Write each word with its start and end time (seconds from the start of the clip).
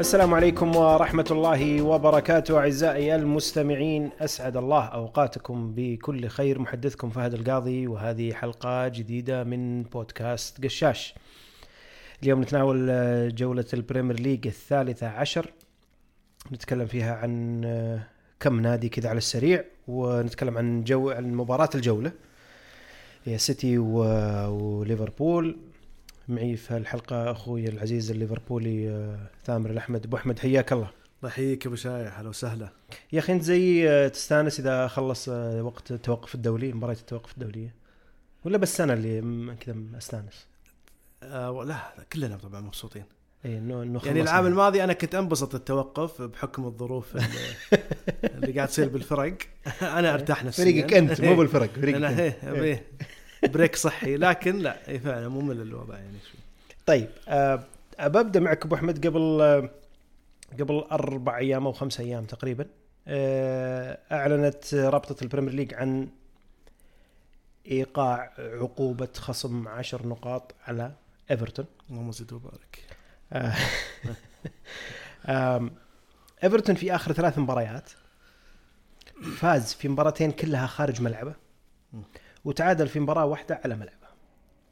السلام 0.00 0.34
عليكم 0.34 0.76
ورحمة 0.76 1.24
الله 1.30 1.82
وبركاته 1.82 2.58
أعزائي 2.58 3.14
المستمعين. 3.14 4.10
أسعد 4.20 4.56
الله 4.56 4.84
أوقاتكم 4.84 5.72
بكل 5.76 6.28
خير. 6.28 6.58
محدثكم 6.58 7.10
فهد 7.10 7.34
القاضي 7.34 7.86
وهذه 7.86 8.32
حلقة 8.32 8.88
جديدة 8.88 9.44
من 9.44 9.82
بودكاست 9.82 10.64
قشاش. 10.64 11.14
اليوم 12.22 12.40
نتناول 12.42 12.88
جولة 13.34 13.64
البريمير 13.74 14.20
ليج 14.20 14.46
الثالثة 14.46 15.08
عشر. 15.08 15.50
نتكلم 16.52 16.86
فيها 16.86 17.14
عن 17.14 17.60
كم 18.40 18.60
نادي 18.60 18.88
كذا 18.88 19.08
على 19.08 19.18
السريع 19.18 19.64
ونتكلم 19.88 20.58
عن 20.58 20.84
جو 20.84 21.10
عن 21.10 21.34
مباراة 21.34 21.70
الجولة. 21.74 22.12
هي 23.24 23.38
سيتي 23.38 23.78
و- 23.78 24.48
وليفربول. 24.48 25.56
معي 26.28 26.56
في 26.56 26.76
الحلقة 26.76 27.30
أخوي 27.30 27.68
العزيز 27.68 28.10
الليفربولي 28.10 28.88
آه، 28.90 29.18
ثامر 29.44 29.70
الأحمد. 29.70 30.04
أبو 30.06 30.16
أحمد 30.16 30.38
حياك 30.38 30.72
الله. 30.72 30.90
ضحيك 31.22 31.66
أبو 31.66 31.76
شايح 31.76 32.18
أهلا 32.18 32.28
وسهلا. 32.28 32.68
يا 33.12 33.18
أخي 33.18 33.32
أنت 33.32 33.42
زي 33.42 33.88
آه، 33.90 34.08
تستأنس 34.08 34.60
إذا 34.60 34.88
خلص 34.88 35.28
آه، 35.28 35.62
وقت 35.62 35.90
التوقف 35.90 36.34
الدولي 36.34 36.72
مباراة 36.72 36.92
التوقف 36.94 37.32
الدولية؟ 37.32 37.74
ولا 38.44 38.58
بس 38.58 38.80
أنا 38.80 38.92
اللي 38.92 39.56
كذا 39.60 39.76
أستأنس؟ 39.98 40.46
آه 41.22 41.64
لا 41.64 42.04
كلنا 42.12 42.36
طبعا 42.36 42.60
مبسوطين. 42.60 43.04
اي 43.44 43.58
إنه 43.58 43.82
إنه 43.82 44.00
يعني. 44.04 44.20
العام 44.20 44.46
الماضي 44.46 44.84
أنا 44.84 44.92
كنت 44.92 45.14
أنبسط 45.14 45.54
التوقف 45.54 46.22
بحكم 46.22 46.64
الظروف 46.64 47.16
اللي, 47.16 47.26
اللي 48.34 48.52
قاعد 48.52 48.68
تصير 48.68 48.88
بالفرق. 48.88 49.36
أنا 49.82 50.14
أرتاح 50.14 50.44
نفسيا. 50.44 50.64
فريقك 50.64 50.94
أنت 50.94 51.20
مو 51.20 51.36
بالفرق 51.36 51.70
فريقك 51.80 52.84
break 53.42 53.76
صحي 53.76 54.16
لكن 54.16 54.58
لا 54.58 54.88
إيه 54.88 54.98
فعلا 54.98 55.28
ممل 55.28 55.60
الوضع 55.60 55.98
يعني 55.98 56.18
شوي. 56.32 56.40
طيب 56.86 57.08
آه، 57.28 57.64
ببدا 58.00 58.40
معك 58.40 58.64
أبو 58.64 58.74
أحمد 58.74 59.06
قبل 59.06 59.38
آه، 59.40 59.70
قبل 60.60 60.84
أربع 60.92 61.38
أيام 61.38 61.66
أو 61.66 61.72
خمس 61.72 62.00
أيام 62.00 62.24
تقريبا 62.24 62.66
آه، 63.08 63.98
أعلنت 64.12 64.74
رابطة 64.74 65.22
البريمير 65.22 65.52
ليج 65.52 65.74
عن 65.74 66.08
إيقاع 67.66 68.32
عقوبة 68.38 69.08
خصم 69.16 69.68
عشر 69.68 70.06
نقاط 70.06 70.54
على 70.66 70.92
إيفرتون. 71.30 71.66
اللهم 71.90 72.12
زد 72.12 72.32
وبارك. 72.32 72.78
آه، 73.32 73.54
آم، 75.28 75.70
إيفرتون 76.44 76.74
في 76.74 76.94
آخر 76.94 77.12
ثلاث 77.12 77.38
مباريات 77.38 77.90
فاز 79.36 79.74
في 79.74 79.88
مباراتين 79.88 80.32
كلها 80.32 80.66
خارج 80.66 81.02
ملعبه. 81.02 81.34
وتعادل 82.44 82.88
في 82.88 83.00
مباراة 83.00 83.24
واحدة 83.26 83.60
على 83.64 83.74
ملعبه. 83.74 84.08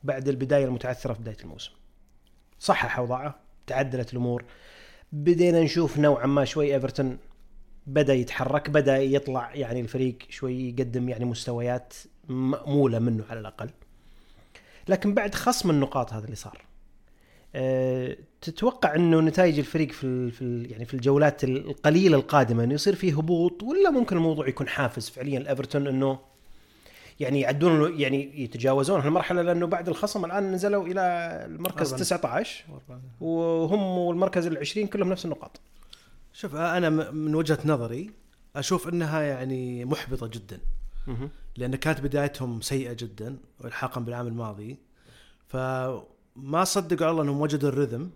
بعد 0.04 0.28
البداية 0.28 0.64
المتعثرة 0.64 1.12
في 1.12 1.20
بداية 1.20 1.36
الموسم. 1.42 1.72
صحح 2.58 2.98
أوضاعه 2.98 3.40
تعدلت 3.66 4.12
الأمور. 4.12 4.44
بدينا 5.12 5.62
نشوف 5.62 5.98
نوعا 5.98 6.26
ما 6.26 6.44
شوي 6.44 6.74
إيفرتون 6.74 7.18
بدأ 7.86 8.14
يتحرك 8.14 8.70
بدأ 8.70 8.98
يطلع 8.98 9.54
يعني 9.54 9.80
الفريق 9.80 10.18
شوي 10.28 10.68
يقدم 10.68 11.08
يعني 11.08 11.24
مستويات 11.24 11.94
مأمولة 12.28 12.98
منه 12.98 13.24
على 13.30 13.40
الأقل. 13.40 13.70
لكن 14.88 15.14
بعد 15.14 15.34
خصم 15.34 15.70
النقاط 15.70 16.12
هذا 16.12 16.24
اللي 16.24 16.36
صار. 16.36 16.64
أه 17.54 18.16
تتوقع 18.40 18.94
إنه 18.94 19.20
نتائج 19.20 19.58
الفريق 19.58 19.92
في 19.92 20.30
في 20.30 20.62
يعني 20.62 20.84
في 20.84 20.94
الجولات 20.94 21.44
القليلة 21.44 22.16
القادمة 22.16 22.64
إنه 22.64 22.74
يصير 22.74 22.94
فيه 22.94 23.18
هبوط 23.18 23.62
ولا 23.62 23.90
ممكن 23.90 24.16
الموضوع 24.16 24.48
يكون 24.48 24.68
حافز 24.68 25.08
فعليا 25.08 25.40
لإيفرتون 25.40 25.86
إنه 25.86 26.18
يعني 27.20 27.40
يعدون 27.40 28.00
يعني 28.00 28.42
يتجاوزون. 28.42 29.00
هالمرحلة 29.00 29.42
لأنه 29.42 29.66
بعد 29.66 29.88
الخصم 29.88 30.24
الآن 30.24 30.52
نزلوا 30.52 30.86
إلى 30.86 31.00
المركز 31.46 31.92
أربعة. 31.92 32.04
19 32.04 32.64
وهم 33.20 33.98
والمركز 33.98 34.46
العشرين 34.46 34.86
كلهم 34.86 35.08
نفس 35.08 35.24
النقاط. 35.24 35.60
شوف 36.32 36.54
أنا 36.54 36.90
من 37.10 37.34
وجهة 37.34 37.58
نظري 37.64 38.10
أشوف 38.56 38.88
إنها 38.88 39.22
يعني 39.22 39.84
محبطة 39.84 40.26
جدا. 40.26 40.60
لأن 41.56 41.76
كانت 41.76 42.00
بدايتهم 42.00 42.60
سيئة 42.60 42.92
جدا 42.92 43.36
والحاقا 43.60 44.00
بالعام 44.00 44.26
الماضي. 44.26 44.76
فما 45.48 46.64
صدقوا 46.64 47.06
على 47.06 47.10
الله 47.10 47.22
إنهم 47.22 47.40
وجدوا 47.40 47.68
الرذم 47.68 48.10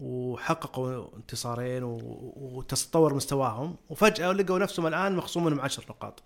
وحققوا 0.00 1.16
انتصارين 1.16 1.82
وتطور 1.82 3.14
مستواهم 3.14 3.76
وفجأة 3.90 4.32
لقوا 4.32 4.58
نفسهم 4.58 4.86
الآن 4.86 5.16
مخصوم 5.16 5.44
منهم 5.44 5.60
عشر 5.60 5.84
نقاط. 5.90 6.22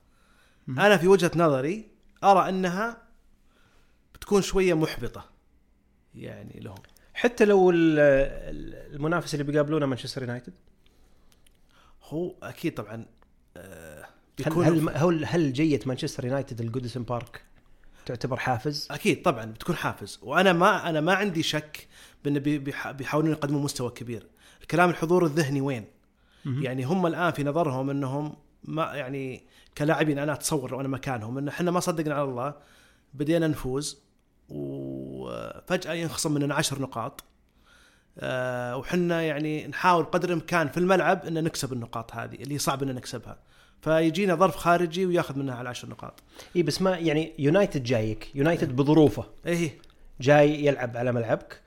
أنا 0.69 0.97
في 0.97 1.09
وجهة 1.09 1.31
نظري 1.37 1.89
أرى 2.25 2.49
أنها 2.49 3.03
بتكون 4.15 4.43
شوية 4.43 4.75
محبطة 4.75 5.25
يعني 6.15 6.61
لهم. 6.61 6.79
حتى 7.15 7.45
لو 7.45 7.71
ال- 7.71 7.99
ال- 7.99 8.95
المنافس 8.95 9.35
اللي 9.35 9.45
بيقابلونه 9.45 9.87
مانشستر 9.87 10.23
يونايتد؟ 10.23 10.53
هو 12.05 12.35
أكيد 12.43 12.75
طبعا 12.75 13.07
آه، 13.57 14.03
هل 14.03 14.09
بيكون 14.39 14.65
هل 14.65 14.89
هل, 14.97 15.25
هل 15.25 15.53
جيه 15.53 15.81
مانشستر 15.87 16.25
يونايتد 16.25 16.61
الجودسون 16.61 17.03
بارك 17.03 17.43
تعتبر 18.07 18.37
حافز؟ 18.37 18.89
أكيد 18.91 19.23
طبعا 19.23 19.45
بتكون 19.45 19.77
حافز. 19.77 20.19
وأنا 20.23 20.53
ما 20.53 20.89
أنا 20.89 21.01
ما 21.01 21.15
عندي 21.15 21.43
شك 21.43 21.89
بأن 22.25 22.39
بي- 22.39 22.59
بيح- 22.59 22.91
بيحاولون 22.91 23.31
يقدموا 23.31 23.61
مستوى 23.63 23.91
كبير. 23.91 24.27
الكلام 24.63 24.91
الحضور 24.91 25.25
الذهني 25.27 25.61
وين؟ 25.61 25.85
يعني 26.47 26.85
هم 26.85 27.07
الآن 27.07 27.33
في 27.33 27.45
نظرهم 27.45 27.91
أنهم 27.91 28.37
ما 28.65 28.95
يعني 28.95 29.45
كلاعبين 29.79 30.19
أنا 30.19 30.33
أتصور 30.33 30.71
لو 30.71 30.81
أنا 30.81 30.89
مكانهم 30.89 31.39
ان 31.39 31.49
إحنا 31.49 31.71
ما 31.71 31.81
صدقنا 31.81 32.15
على 32.15 32.25
الله 32.25 32.55
بدينا 33.15 33.49
نفوز 33.49 34.03
وفجأة 34.49 35.93
ينخصم 35.93 36.35
مننا 36.35 36.55
عشر 36.55 36.83
نقاط. 36.83 37.25
آه، 38.19 38.77
وحنا 38.77 39.23
يعني 39.23 39.67
نحاول 39.67 40.05
قدر 40.05 40.29
الإمكان 40.29 40.69
في 40.69 40.79
الملعب 40.79 41.25
إن 41.25 41.45
نكسب 41.45 41.73
النقاط 41.73 42.15
هذه 42.15 42.35
اللي 42.35 42.59
صعب 42.59 42.83
إن 42.83 42.95
نكسبها. 42.95 43.39
فيجينا 43.83 44.35
ظرف 44.35 44.57
خارجي 44.57 45.07
وياخذ 45.07 45.39
منها 45.39 45.63
العشر 45.63 45.89
نقاط. 45.89 46.23
اي 46.57 46.63
بس 46.63 46.83
ما 46.83 46.99
يعني 46.99 47.33
يونايتد 47.39 47.83
جايك. 47.83 48.31
يونايتد 48.35 48.77
بظروفه. 48.77 49.25
إيه. 49.47 49.79
جاي 50.21 50.65
يلعب 50.65 50.97
على 50.97 51.13
ملعبك 51.13 51.61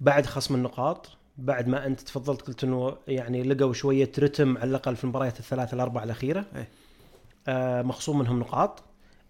بعد 0.00 0.26
خصم 0.26 0.54
النقاط 0.54 1.10
بعد 1.38 1.68
ما 1.68 1.86
انت 1.86 2.00
تفضلت 2.00 2.42
قلت 2.42 2.64
انه 2.64 2.96
يعني 3.08 3.42
لقوا 3.42 3.72
شوية 3.72 4.12
rhythm 4.18 4.58
على 4.58 4.70
الأقل 4.70 4.96
في 4.96 5.04
المباريات 5.04 5.38
الثلاث 5.38 5.74
الاربع 5.74 6.02
الأخيرة. 6.04 6.44
إيه. 6.56 6.68
آه 7.48 7.82
مخصوم 7.82 8.18
منهم 8.18 8.40
نقاط. 8.40 8.82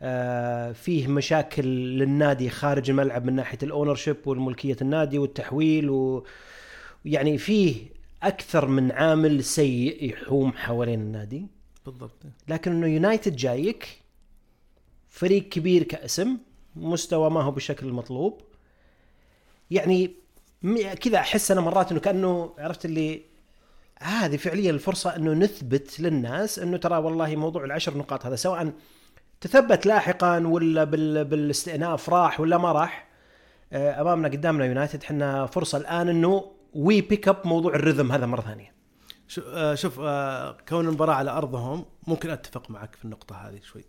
آه 0.03 0.73
فيه 0.73 1.09
مشاكل 1.09 1.65
للنادي 1.99 2.51
خارج 2.51 2.91
الملعب 2.91 3.25
من 3.25 3.33
ناحية 3.33 3.59
ال 3.63 3.95
ownership 3.95 4.17
والملكية 4.27 4.77
النادي 4.83 5.19
والتحويل 5.19 5.91
و 5.91 6.25
يعني 7.05 7.39
فيه 7.39 7.77
أكثر 8.23 8.67
من 8.67 8.93
عامل 8.93 9.45
سيء 9.45 10.11
يحوم 10.11 10.53
حوالين 10.53 11.01
النادي. 11.01 11.47
بالضبط. 11.87 12.23
لكن 12.49 12.73
إنه 12.73 12.87
يونايتد 12.87 13.37
جايك 13.37 13.89
فريق 15.09 15.49
كبير 15.49 15.83
كاسم 15.83 16.39
مستوى 16.77 17.31
ما 17.31 17.43
هو 17.43 17.51
بالشكل 17.51 17.87
المطلوب 17.87 18.41
يعني 19.71 20.11
كذا 21.01 21.19
أحس 21.19 21.51
أنا 21.51 21.61
مرات 21.61 21.93
إنه 21.93 22.01
كأنه 22.01 22.55
عرفت 22.59 22.85
اللي 22.85 23.23
هذه 24.01 24.37
فعليا 24.37 24.71
الفرصة 24.71 25.17
إنه 25.17 25.33
نثبت 25.33 26.01
للناس 26.01 26.59
إنه 26.59 26.77
ترى 26.77 26.97
والله 26.97 27.37
موضوع 27.37 27.65
العشر 27.65 27.99
نقاط 27.99 28.27
هذا 28.27 28.37
سواء 28.37 28.73
تثبت 29.41 29.87
لاحقا 29.87 30.47
ولا 30.47 30.85
بال 30.85 31.25
بالاستئناف 31.25 32.11
راح 32.11 32.41
ولا 32.41 32.59
ما 32.59 32.73
راح 32.73 33.09
آه، 33.73 34.01
أمامنا 34.01 34.29
قدامنا 34.29 34.65
يونايتد 34.65 35.03
إحنا 35.03 35.47
فرصة 35.47 35.79
الآن 35.79 36.09
إنه 36.09 36.53
we 36.75 37.01
pick 37.01 37.29
up 37.29 37.37
موضوع 37.45 37.75
ال 37.75 37.80
rhythm 37.80 38.13
هذا 38.13 38.27
مرة 38.27 38.41
ثانية. 38.41 38.75
آه، 39.47 39.75
شوف 39.75 40.01
آه، 40.01 40.57
كون 40.69 40.89
المباراة 40.89 41.15
على 41.15 41.31
أرضهم 41.31 41.85
ممكن 42.07 42.31
أتفق 42.31 42.71
معك 42.71 42.95
في 42.95 43.05
النقطة 43.05 43.37
هذه 43.37 43.61
شوي. 43.63 43.85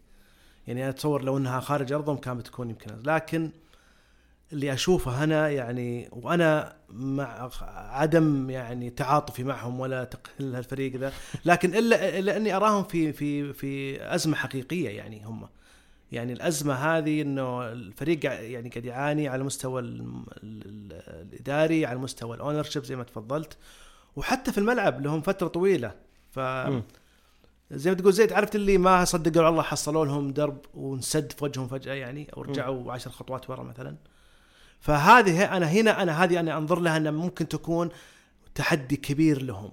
يعني 0.67 0.81
أنا 0.81 0.89
أتصور 0.89 1.23
لو 1.23 1.37
أنها 1.37 1.59
خارج 1.59 1.93
أرضهم 1.93 2.17
كانت 2.17 2.39
بتكون 2.39 2.69
يمكن 2.69 2.91
لكن 3.05 3.49
اللي 4.53 4.73
أشوفه 4.73 5.11
هنا 5.23 5.49
يعني 5.49 6.09
وأنا 6.11 6.75
مع 6.89 7.49
عدم 7.91 8.49
يعني 8.49 8.89
تعاطفي 8.89 9.43
معهم 9.43 9.79
ولا 9.79 10.03
تقليل 10.03 10.55
الفريق 10.55 10.95
ذا. 10.95 11.13
لكن 11.45 11.75
إلا, 11.75 12.19
إلا 12.19 12.37
أني 12.37 12.55
أراهم 12.55 12.83
في 12.83 13.13
في 13.13 13.53
في 13.53 14.01
أزمة 14.15 14.35
حقيقية 14.35 14.89
يعني 14.89 15.25
هم. 15.25 15.47
يعني 16.11 16.33
الأزمة 16.33 16.73
هذه 16.73 17.21
أنه 17.21 17.71
الفريق 17.71 18.25
يعني 18.25 18.69
قاعد 18.69 18.85
يعاني 18.85 19.27
على 19.27 19.43
مستوى 19.43 19.81
الم- 19.81 20.25
ال- 20.43 20.61
ال- 20.65 21.01
الإداري 21.33 21.85
على 21.85 21.99
مستوى 21.99 22.35
الأونر 22.35 22.63
شيب 22.63 22.83
زي 22.83 22.95
ما 22.95 23.03
تفضلت. 23.03 23.57
وحتى 24.15 24.51
في 24.51 24.57
الملعب 24.57 25.01
لهم 25.01 25.21
فترة 25.21 25.47
طويلة. 25.47 25.91
ف. 26.31 26.39
زي 27.71 27.89
ما 27.91 27.97
تقول 27.97 28.13
زيد 28.13 28.33
عرفت 28.33 28.55
اللي 28.55 28.77
ما 28.77 29.05
صدقوا 29.05 29.49
الله 29.49 29.61
حصلوا 29.63 30.05
لهم 30.05 30.31
درب 30.33 30.57
وانسد 30.73 31.31
في 31.31 31.43
وجههم 31.43 31.67
فجأة 31.67 31.93
يعني 31.93 32.27
أو 32.37 32.41
رجعوا 32.41 32.93
عشر 32.93 33.11
خطوات 33.11 33.49
ورا 33.49 33.63
مثلا. 33.63 33.95
فهذه 34.85 35.57
أنا 35.57 35.65
هنا 35.65 36.01
أنا 36.03 36.23
هذه 36.23 36.39
أنا 36.39 36.57
أنظر 36.57 36.79
لها 36.79 36.97
أنها 36.97 37.11
ممكن 37.11 37.47
تكون 37.47 37.89
تحدي 38.55 38.95
كبير 38.95 39.41
لهم. 39.41 39.71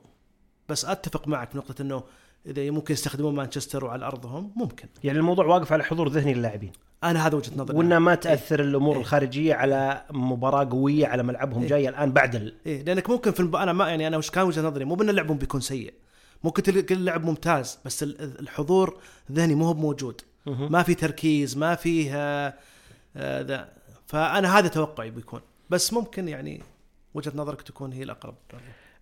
بس 0.69 0.85
أتفق 0.85 1.29
معك 1.29 1.51
في 1.51 1.59
نقطة 1.59 1.83
إنه 1.83 2.03
إذا 2.47 2.71
ممكن 2.71 2.95
يستخدمون 2.95 3.35
مانشستر 3.35 3.85
وعلى 3.85 4.07
أرضهم 4.07 4.53
ممكن. 4.57 4.89
يعني 5.05 5.19
الموضوع 5.19 5.47
واقف 5.47 5.73
على 5.73 5.85
حضور 5.85 6.09
ذهني 6.09 6.35
للاعبين. 6.35 6.73
أنا 7.05 7.27
هذا 7.27 7.37
وجهة 7.37 7.53
نظري. 7.57 7.77
وإنها 7.77 7.99
ما 7.99 8.15
تأثر 8.15 8.61
الأمور 8.61 8.95
إيه. 8.95 9.01
الخارجية 9.01 9.55
على 9.55 10.05
مباراة 10.11 10.65
قوية 10.71 11.07
على 11.07 11.23
ملعبهم 11.23 11.63
إيه. 11.63 11.69
جاية 11.69 11.89
الآن 11.89 12.13
بعد 12.13 12.35
ال... 12.35 12.55
إيه 12.67 12.83
لأنك 12.83 13.11
ممكن 13.11 13.33
في 13.33 13.41
الب... 13.41 13.57
أنا 13.57 13.73
ما 13.73 13.89
يعني 13.89 14.07
أنا 14.07 14.17
وش 14.17 14.31
كان 14.31 14.45
وجهة 14.45 14.63
نظري 14.63 14.85
مو 14.85 14.95
بأن 14.95 15.11
لعبهم 15.11 15.39
بيكون 15.39 15.61
سيء. 15.61 15.95
ممكن 16.45 16.63
تلقى 16.63 16.95
اللعب 16.95 17.25
ممتاز 17.25 17.79
بس 17.85 18.03
ال- 18.03 18.41
الحضور 18.41 18.99
الذهني 19.31 19.55
مو 19.55 19.65
هو 19.67 19.75
موجود. 19.75 20.21
ما 20.47 20.83
في 20.83 20.95
تركيز 20.95 21.57
ما 21.57 21.75
فيه 21.75 22.17
آه، 22.17 22.55
آه، 23.17 23.43
ذا 23.43 23.69
فأنا 24.13 24.59
هذا 24.59 24.69
توقعي 24.69 25.11
بيكون. 25.11 25.41
بس 25.71 25.93
ممكن 25.93 26.29
يعني 26.29 26.61
وجهة 27.15 27.33
نظرك 27.35 27.63
تكون 27.63 27.93
هي 27.93 28.03
الأقرب. 28.03 28.35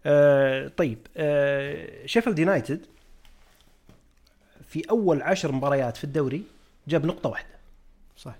آه 0.06 0.68
طيب 0.68 0.98
آه 1.16 2.06
شيفيلد 2.06 2.38
يونايتد 2.38 2.86
في 4.66 4.90
أول 4.90 5.22
عشر 5.22 5.52
مباريات 5.52 5.96
في 5.96 6.04
الدوري 6.04 6.42
جاب 6.88 7.06
نقطة 7.06 7.28
واحدة. 7.28 7.58
صح. 8.16 8.34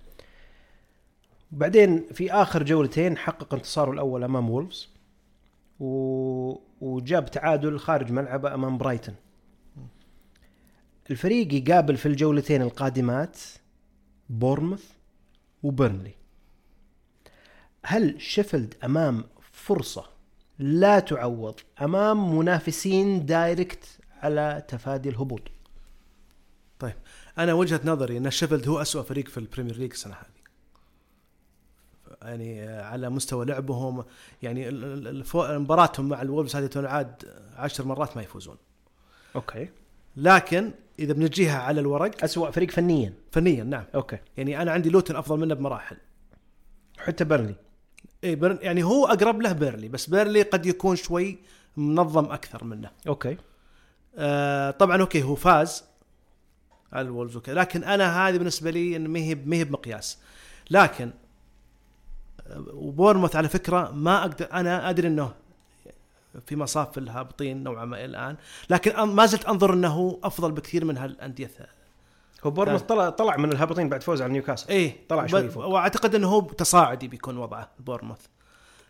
بعدين 1.52 2.06
في 2.12 2.32
آخر 2.32 2.62
جولتين 2.62 3.18
حقق 3.18 3.54
انتصاره 3.54 3.90
الأول 3.90 4.24
أمام 4.24 4.50
وولفز 4.50 4.88
و... 5.80 6.54
وجاب 6.80 7.30
تعادل 7.30 7.78
خارج 7.78 8.12
ملعبه 8.12 8.54
أمام 8.54 8.78
برايتون 8.78 9.14
الفريق 11.10 11.54
يقابل 11.54 11.96
في 11.96 12.06
الجولتين 12.06 12.62
القادمات 12.62 13.38
بورنموث 14.28 14.90
وبيرنلي 15.62 16.19
هل 17.84 18.22
شيفيلد 18.22 18.74
أمام 18.84 19.24
فرصة 19.52 20.04
لا 20.58 20.98
تعوض 20.98 21.60
أمام 21.82 22.38
منافسين 22.38 23.26
direct 23.26 23.84
على 24.22 24.62
تفادي 24.68 25.08
الهبوط؟ 25.08 25.42
طيب 26.78 26.94
أنا 27.38 27.52
وجهة 27.52 27.80
نظري 27.84 28.18
أن 28.18 28.30
شيفيلد 28.30 28.68
هو 28.68 28.82
أسوأ 28.82 29.02
فريق 29.02 29.28
في 29.28 29.38
البريمير 29.38 29.76
ليج 29.76 29.90
السنة 29.92 30.14
هذه. 30.14 30.40
يعني 32.22 32.62
آه، 32.62 32.84
على 32.84 33.10
مستوى 33.10 33.46
لعبهم 33.46 34.04
يعني 34.42 34.70
مباراتهم 35.34 36.08
مع 36.08 36.22
الولفز 36.22 36.56
هذه 36.56 36.66
تنعاد 36.66 37.24
عشر 37.56 37.84
مرات 37.84 38.16
ما 38.16 38.22
يفوزون. 38.22 38.56
أوكي. 39.36 39.68
لكن 40.16 40.70
إذا 40.98 41.12
بنجيها 41.12 41.58
على 41.58 41.80
الورق 41.80 42.24
أسوأ 42.24 42.50
فريق 42.50 42.70
فنيا. 42.70 43.12
فنيا 43.32 43.64
نعم. 43.64 43.84
أوكي. 43.94 44.18
يعني 44.36 44.62
أنا 44.62 44.72
عندي 44.72 44.90
لوتن 44.90 45.16
أفضل 45.16 45.40
منه 45.40 45.54
بمراحل. 45.54 45.96
حتى 46.98 47.24
بيرنلي 47.24 47.54
اي 48.24 48.34
بيرنلي 48.34 48.58
يعني 48.62 48.82
هو 48.82 49.06
أقرب 49.06 49.42
له 49.42 49.52
بيرنلي 49.52 49.88
بس 49.88 50.10
بيرنلي 50.10 50.42
قد 50.42 50.66
يكون 50.66 50.96
شوي 50.96 51.38
منظم 51.76 52.24
أكثر 52.24 52.64
منه. 52.64 52.90
أوكي. 53.08 53.36
آه 54.16 54.70
طبعا 54.70 55.00
أوكي 55.00 55.22
هو 55.22 55.34
فاز 55.34 55.84
على 56.92 57.08
الولفز 57.08 57.36
وكذا 57.36 57.54
لكن 57.54 57.84
أنا 57.84 58.28
هذه 58.28 58.36
بالنسبة 58.36 58.70
لي 58.70 58.96
إن 58.96 59.08
ما 59.08 59.18
هي 59.18 59.34
ما 59.34 59.56
هي 59.56 59.64
بمقياس. 59.64 60.18
لكن 60.70 61.10
آه، 62.46 62.64
وبورنموث 62.72 63.36
على 63.36 63.48
فكرة 63.48 63.90
ما 63.90 64.20
أقدر 64.20 64.48
أنا 64.52 64.90
أدري 64.90 65.08
إنه 65.08 65.32
في 66.46 66.56
مصاف 66.56 66.98
الهابطين 66.98 67.62
نوعا 67.62 67.84
ما 67.84 68.04
الآن 68.04 68.36
لكن 68.70 69.02
ما 69.02 69.26
زلت 69.26 69.44
أنظر 69.44 69.74
إنه 69.74 70.20
أفضل 70.24 70.52
بكثير 70.52 70.84
من 70.84 70.96
هالأندية 70.96 71.50
هو 72.44 72.50
بورنموث 72.50 72.82
طلع 72.82 73.10
طلع 73.10 73.36
من 73.36 73.52
الهابطين 73.52 73.88
بعد 73.88 74.02
فوز 74.02 74.22
على 74.22 74.32
نيوكاسل 74.32 74.68
إيه 74.68 74.96
طلع 75.08 75.26
شوي 75.26 75.48
فوق. 75.48 75.66
وأعتقد 75.66 76.14
إنه 76.14 76.28
هو 76.28 76.40
تصاعدي 76.40 77.08
بيكون 77.08 77.36
وضعه 77.36 77.70
بورنموث 77.78 78.20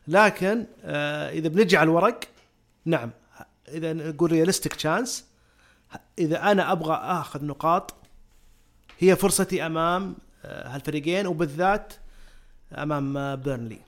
لكن 0.09 0.67
آه 0.85 1.31
إذا 1.31 1.49
بنجي 1.49 1.77
على 1.77 1.85
الورق 1.85 2.21
نعم 2.85 3.11
إذا 3.69 3.93
نقول 3.93 4.33
realistic 4.33 4.75
chance 4.75 5.27
إذا 6.19 6.51
أنا 6.51 6.73
أبغى 6.73 6.95
آخذ 6.95 7.45
نقاط 7.45 7.95
هي 8.99 9.17
فرصتي 9.17 9.67
أمام 9.67 10.17
آه 10.45 10.69
هالفريقين 10.69 11.27
وبالذات 11.27 11.93
أمام 12.73 13.17
آه 13.17 13.35
بيرنلي 13.35 13.79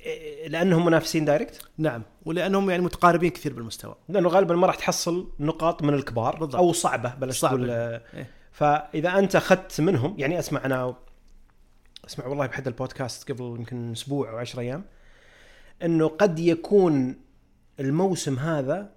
إيه، 0.00 0.48
لأنهم 0.48 0.84
منافسين 0.84 1.24
direct 1.24 1.68
نعم 1.78 2.02
ولأنهم 2.24 2.70
يعني 2.70 2.82
متقاربين 2.82 3.30
كثير 3.30 3.52
بالمستوى 3.52 3.94
لأنه 4.08 4.28
غالبا 4.28 4.54
ما 4.54 4.66
راح 4.66 4.74
تحصل 4.74 5.28
نقاط 5.40 5.82
من 5.82 5.94
الكبار 5.94 6.36
بالضبط. 6.36 6.56
أو 6.56 6.72
صعبة 6.72 7.14
بلاش 7.14 7.38
صعبة. 7.38 7.56
تقول 7.56 7.70
آه، 7.70 8.00
إيه. 8.14 8.30
فإذا 8.54 9.18
أنت 9.18 9.36
أخذت 9.36 9.80
منهم 9.80 10.14
يعني 10.18 10.38
أسمع 10.38 10.64
أنا 10.64 10.96
أسمع 12.06 12.26
والله 12.26 12.46
بأحد 12.46 12.66
البودكاست 12.66 13.32
قبل 13.32 13.44
يمكن 13.44 13.92
أسبوع 13.92 14.30
أو 14.30 14.36
10 14.36 14.60
أيام 14.60 14.84
إنه 15.82 16.08
قد 16.08 16.38
يكون 16.38 17.16
الموسم 17.80 18.38
هذا 18.38 18.92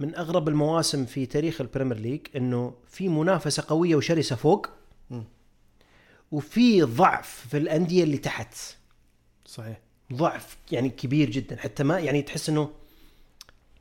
من 0.00 0.16
أغرب 0.16 0.48
المواسم 0.48 1.06
في 1.06 1.26
تاريخ 1.26 1.60
البريمير 1.60 1.98
ليج 1.98 2.20
إنه 2.36 2.74
في 2.86 3.08
منافسة 3.08 3.64
قوية 3.68 3.96
وشرسة 3.96 4.36
فوق. 4.36 4.66
وفي 6.32 6.82
ضعف 6.82 7.46
في 7.50 7.58
الأندية 7.58 8.04
اللي 8.04 8.18
تحت 8.18 8.54
صحيح 9.46 9.80
ضعف 10.12 10.56
يعني 10.72 10.88
كبير 10.88 11.30
جدا 11.30 11.56
حتى 11.56 11.84
ما 11.84 11.98
يعني 11.98 12.22
تحس 12.22 12.48
إنه 12.48 12.70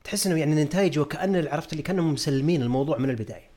تحس 0.04 0.28
إنه 0.28 0.40
يعني 0.40 0.54
النتائج 0.54 1.00
وكان 1.00 1.48
عرفت 1.48 1.72
اللي 1.72 1.84
كأنهم 1.84 2.14
مسلمين 2.14 2.62
الموضوع 2.62 2.98
من 2.98 3.10
البداية. 3.10 3.50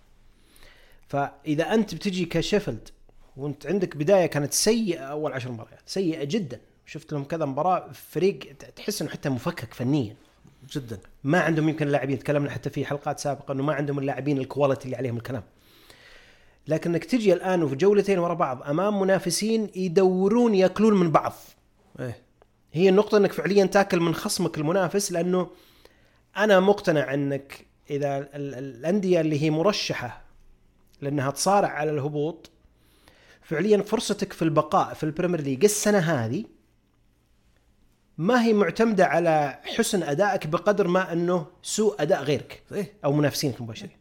فإذا 1.12 1.74
أنت 1.74 1.94
بتجي 1.94 2.24
كشيفيلد 2.24 2.88
وأنت 3.36 3.66
عندك 3.66 3.96
بداية 3.96 4.26
كانت 4.26 4.52
سيئة 4.52 5.00
أول 5.00 5.32
عشر 5.32 5.50
مباريات 5.50 5.80
سيئة 5.86 6.24
جدا. 6.24 6.60
شفت 6.86 7.12
لهم 7.12 7.24
كذا 7.24 7.44
مباراة 7.44 7.88
فريق 7.92 8.38
تحس 8.76 9.02
إنه 9.02 9.10
حتى 9.10 9.28
مفكك 9.28 9.74
فنيا. 9.74 10.16
جدا. 10.72 10.98
ما 11.24 11.40
عندهم 11.40 11.68
يمكن 11.68 11.86
اللاعبين 11.86 12.18
تكلمنا 12.18 12.50
حتى 12.50 12.70
في 12.70 12.84
حلقات 12.86 13.18
سابقة 13.18 13.52
إنه 13.52 13.62
ما 13.62 13.74
عندهم 13.74 13.98
اللاعبين 13.98 14.38
ال 14.38 14.44
quality 14.44 14.84
اللي 14.84 14.96
عليهم 14.96 15.16
الكلام. 15.16 15.42
لكنك 16.68 17.04
تجي 17.04 17.32
الآن 17.32 17.62
وفي 17.62 17.76
جولتين 17.76 18.18
ورا 18.18 18.34
بعض 18.34 18.62
أمام 18.62 19.00
منافسين 19.00 19.70
يدورون 19.76 20.54
يأكلون 20.54 20.94
من 21.00 21.10
بعض. 21.10 21.32
إيه. 22.00 22.18
هي 22.72 22.88
النقطة 22.88 23.18
إنك 23.18 23.32
فعليا 23.32 23.66
تاكل 23.66 24.00
من 24.00 24.14
خصمك 24.14 24.58
المنافس 24.58 25.12
لأنه 25.12 25.50
أنا 26.36 26.60
مقتنع 26.60 27.14
إنك 27.14 27.66
إذا 27.90 28.18
ال- 28.18 28.28
ال- 28.34 28.54
الأندية 28.54 29.20
اللي 29.20 29.42
هي 29.42 29.50
مرشحة 29.50 30.22
لأنها 31.02 31.30
تصارع 31.30 31.68
على 31.68 31.90
الهبوط. 31.90 32.50
فعليا 33.42 33.82
فرصتك 33.82 34.32
في 34.32 34.42
البقاء 34.42 34.94
في 34.94 35.02
البريمير 35.04 35.40
ليج 35.40 35.64
السنة 35.64 35.98
هذه 35.98 36.44
ما 38.18 38.44
هي 38.44 38.52
معتمدة 38.52 39.06
على 39.06 39.58
حسن 39.64 40.02
أدائك 40.02 40.46
بقدر 40.46 40.88
ما 40.88 41.12
أنه 41.12 41.46
سوء 41.62 42.02
أداء 42.02 42.22
غيرك 42.22 42.62
إيه. 42.72 42.92
أو 43.04 43.12
منافسينك 43.12 43.56
المباشرين 43.56 43.96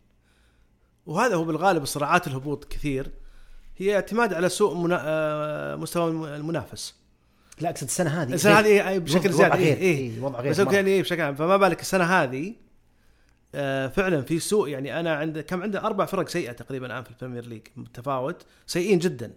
وهذا 1.06 1.36
هو 1.36 1.44
بالغالب 1.44 1.86
صراعات 1.86 2.27
الهبوط 2.27 2.65
كثير. 2.65 3.12
هي 3.78 3.95
اعتماد 3.95 4.33
على 4.33 4.49
سوء 4.49 4.75
منا... 4.75 5.02
آه، 5.06 5.75
مستوى 5.75 6.11
الم- 6.11 6.23
المنافس. 6.23 6.95
لا 7.61 7.69
أقصد 7.69 7.83
السنة 7.83 8.21
هذه. 8.21 8.33
السنة 8.33 8.59
هذه 8.59 8.90
إيه، 8.90 8.99
بشكل 8.99 9.31
زيادة 9.31 9.56
إيه 9.56 9.73
إيه. 9.73 9.97
إيه، 10.11 10.21
وضع 10.21 10.40
غير 10.40 10.52
بس 10.52 10.59
يعني 10.59 10.90
إيه 10.90 11.02
بشكل 11.02 11.21
عام. 11.21 11.35
فما 11.35 11.57
بالك 11.57 11.81
السنة 11.81 12.04
هذه 12.04 12.54
آه، 13.55 13.87
فعلا 13.87 14.21
في 14.21 14.39
سوء 14.39 14.69
يعني 14.69 14.99
أنا 14.99 15.15
عند 15.15 15.39
كم 15.39 15.61
عنده 15.61 15.79
أربع 15.85 16.05
فرق 16.05 16.27
سيئة 16.27 16.51
تقريبا 16.51 16.85
الآن 16.85 17.03
في 17.03 17.09
البريمير 17.09 17.45
ليج 17.45 17.61
متفاوت 17.75 18.45
سيئين 18.67 18.99
جدا. 18.99 19.31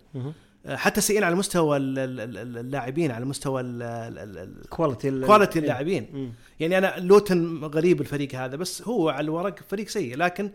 آه، 0.67 0.77
حتى 0.77 1.01
سيئين 1.01 1.25
على 1.25 1.35
مستوى 1.35 1.77
ال- 1.77 1.99
ال- 1.99 2.21
ال- 2.21 2.59
اللاعبين 2.59 3.11
على 3.11 3.25
مستوى 3.25 3.61
ال- 3.61 3.83
ال- 3.83 4.19
ال- 4.19 4.39
ال- 4.39 4.69
quality 4.69 5.09
ال- 5.09 5.27
quality 5.27 5.59
إيه. 5.59 5.63
اللاعبين. 5.63 6.33
يعني 6.61 6.79
أنا 6.79 6.95
لوتن 6.99 7.65
غريب 7.65 8.01
الفريق 8.01 8.35
هذا 8.35 8.57
بس 8.57 8.83
هو 8.83 9.09
على 9.09 9.25
الورق 9.25 9.59
فريق 9.69 9.89
سيء 9.89 10.17
لكن 10.17 10.51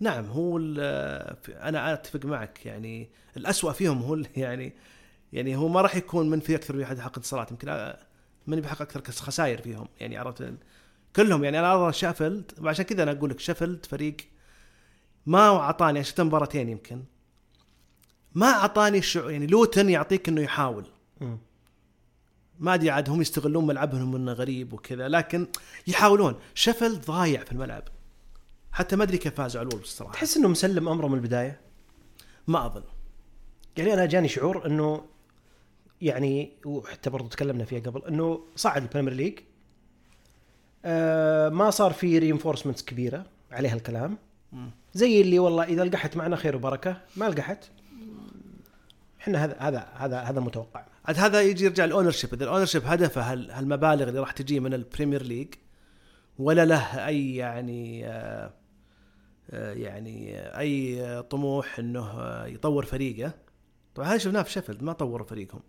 نعم 0.00 0.24
هو 0.26 0.58
أنا 1.48 1.92
أتفق 1.92 2.24
معك 2.24 2.66
يعني 2.66 3.08
الأسوأ 3.36 3.72
فيهم 3.72 4.02
هو 4.02 4.18
يعني 4.36 4.72
يعني 5.32 5.56
هو 5.56 5.68
ما 5.68 5.80
راح 5.80 5.96
يكون 5.96 6.30
من 6.30 6.40
في 6.40 6.54
أكثر 6.54 6.76
من 6.76 6.82
احد 6.82 6.98
يحقق 6.98 7.16
انتصارات 7.16 7.50
يمكن 7.50 7.68
آه، 7.68 7.98
من 8.46 8.60
بيحقق 8.60 8.82
أكثر 8.82 9.02
خسائر 9.22 9.62
فيهم 9.62 9.88
يعني 10.00 10.18
عرفت 10.18 10.52
كلهم 11.16 11.44
يعني 11.44 11.58
أنا 11.58 11.74
أرى 11.74 11.92
شيفيلد 11.92 12.52
عشان 12.64 12.84
كذا 12.84 13.02
أنا 13.02 13.12
أقول 13.12 13.30
لك 13.30 13.40
شيفيلد 13.40 13.86
فريق 13.86 14.16
ما 15.26 15.48
أعطاني 15.48 16.04
شفته 16.04 16.24
مباراتين 16.24 16.68
يمكن. 16.68 17.04
ما 18.34 18.46
أعطاني 18.46 18.98
الشعور 18.98 19.30
يعني 19.30 19.46
لوتن 19.46 19.88
يعطيك 19.88 20.28
إنه 20.28 20.40
يحاول. 20.40 20.86
ما 22.58 22.74
أدري 22.74 22.90
عاد 22.90 23.10
هم 23.10 23.20
يستغلون 23.20 23.66
ملعبهم 23.66 24.16
إنه 24.16 24.32
غريب 24.32 24.72
وكذا 24.72 25.08
لكن 25.08 25.46
يحاولون. 25.86 26.34
شيفيلد 26.54 27.00
ضايع 27.00 27.44
في 27.44 27.52
الملعب. 27.52 27.82
حتى 28.72 28.96
ما 28.96 29.04
أدري 29.04 29.18
كيف 29.18 29.34
فازوا 29.34 29.60
على 29.60 29.68
الولفز 29.68 29.88
الصراحه 29.88 30.12
تحس 30.12 30.36
إنه 30.36 30.48
مسلم 30.48 30.88
أمره 30.88 31.06
من 31.06 31.14
البداية؟ 31.14 31.60
ما 32.46 32.66
أظن. 32.66 32.82
يعني 33.76 33.94
أنا 33.94 34.06
جاني 34.06 34.28
شعور 34.28 34.66
إنه 34.66 35.04
يعني 36.00 36.52
وحتى 36.64 37.10
برضو 37.10 37.28
تكلمنا 37.28 37.64
فيها 37.64 37.80
قبل 37.80 38.04
إنه 38.04 38.44
صعد 38.56 38.82
البريمير 38.82 39.12
ليج. 39.12 39.38
ما 41.52 41.70
صار 41.70 41.92
في 41.92 42.18
reinforcements 42.18 42.82
كبيرة 42.84 43.24
عليها 43.52 43.74
الكلام. 43.74 44.18
زي 44.94 45.20
اللي 45.20 45.38
والله 45.38 45.64
إذا 45.64 45.84
لقحت 45.84 46.16
معنا 46.16 46.36
خير 46.36 46.56
وبركة 46.56 46.96
ما 47.16 47.28
لقحت. 47.28 47.64
إحنا 49.20 49.44
هذا 49.44 49.56
هذا 49.58 49.88
هذا 49.94 50.18
هذا 50.20 50.38
المتوقع 50.38 50.84
عاد 51.04 51.18
هذا 51.18 51.40
يجي 51.40 51.64
يرجع 51.64 51.84
ال 51.84 52.10
ownership 52.10 52.34
إذا 52.34 52.44
ال 52.44 52.64
ownership 52.64 52.82
هدفه 52.86 53.32
هال- 53.32 53.50
هالمبالغ 53.50 54.08
اللي 54.08 54.20
راح 54.20 54.30
تجي 54.32 54.60
من 54.60 54.74
البريمير 54.74 55.22
ليج 55.22 55.48
ولا 56.38 56.64
له 56.64 57.06
أي 57.06 57.36
يعني 57.36 58.06
آه، 58.06 58.50
آه، 59.50 59.72
يعني 59.72 60.38
آه، 60.38 60.58
أي 60.58 61.02
آه، 61.02 61.20
طموح 61.20 61.78
إنه 61.78 62.00
آه، 62.20 62.46
يطور 62.46 62.84
فريقه. 62.84 63.32
طبعا 63.94 64.08
هذا 64.08 64.18
شفناه 64.18 64.42
في 64.42 64.50
شيفيلد 64.52 64.82
ما 64.82 64.92
طوروا 64.92 65.26
فريقهم. 65.26 65.60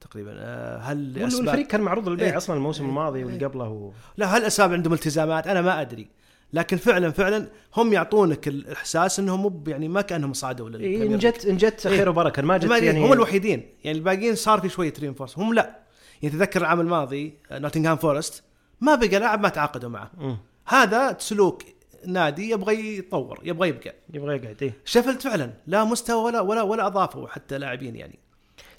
تقريبا. 0.00 0.34
آه، 0.38 0.78
هل 0.78 1.14
لأسباب- 1.14 1.34
والفريق 1.38 1.66
كان 1.66 1.80
معروض 1.80 2.08
للبيع 2.08 2.26
إيه. 2.28 2.36
أصلا 2.36 2.56
الموسم 2.56 2.82
إيه. 2.82 2.90
الماضي 2.90 3.18
إيه. 3.18 3.24
واللي 3.24 3.44
قبله 3.46 3.68
و... 3.68 3.90
لا 4.16 4.26
هل 4.36 4.44
أسباب 4.44 4.72
عندهم 4.72 4.92
التزامات؟ 4.92 5.46
أنا 5.46 5.62
ما 5.62 5.80
أدري. 5.80 6.08
لكن 6.52 6.76
فعلا 6.76 7.10
فعلا 7.10 7.48
هم 7.76 7.92
يعطونك 7.92 8.48
الإحساس 8.48 9.18
إنهم 9.18 9.42
مو 9.42 9.48
ب- 9.48 9.68
يعني 9.68 9.88
ما 9.88 10.00
كأنهم 10.00 10.32
صعدوا 10.32 10.68
لل 10.68 10.80
إيه، 10.80 11.02
ان 11.02 11.18
جت 11.18 11.46
ان 11.46 11.56
جت 11.56 11.88
خير 11.88 12.08
وبركة. 12.08 12.42
ما 12.42 12.58
جت 12.58 12.70
يعني 12.82 13.04
هم 13.06 13.12
الوحيدين. 13.12 13.68
يعني 13.84 13.98
الباقيين 13.98 14.34
صار 14.34 14.60
في 14.60 14.68
شوية 14.68 14.92
reinforcements 15.00 15.38
هم 15.38 15.54
لا. 15.54 15.78
يعني 16.22 16.34
تذكر 16.36 16.60
العام 16.60 16.80
الماضي 16.80 17.34
آه، 17.50 17.58
نوتنغهام 17.58 17.96
فورست 17.96 18.42
ما 18.80 18.94
بقى 18.94 19.18
لاعب 19.18 19.40
ما 19.40 19.48
تعاقدوا 19.48 19.90
معه. 19.90 20.10
مم. 20.18 20.36
هذا 20.66 21.16
سلوك 21.18 21.62
نادي 22.06 22.50
يبغى 22.50 22.96
يتطور 22.98 23.40
يبغى 23.44 23.68
يبقى. 23.68 23.94
يبغى 24.14 24.36
يقعد 24.36 24.62
إيه. 24.62 24.72
شيفيلد 24.84 25.20
فعلا 25.20 25.50
لا 25.66 25.84
مستوى 25.84 26.22
ولا 26.24 26.40
ولا 26.40 26.62
ولا 26.62 26.86
اضافوا 26.86 27.28
حتى 27.28 27.58
لاعبين 27.58 27.96
يعني. 27.96 28.18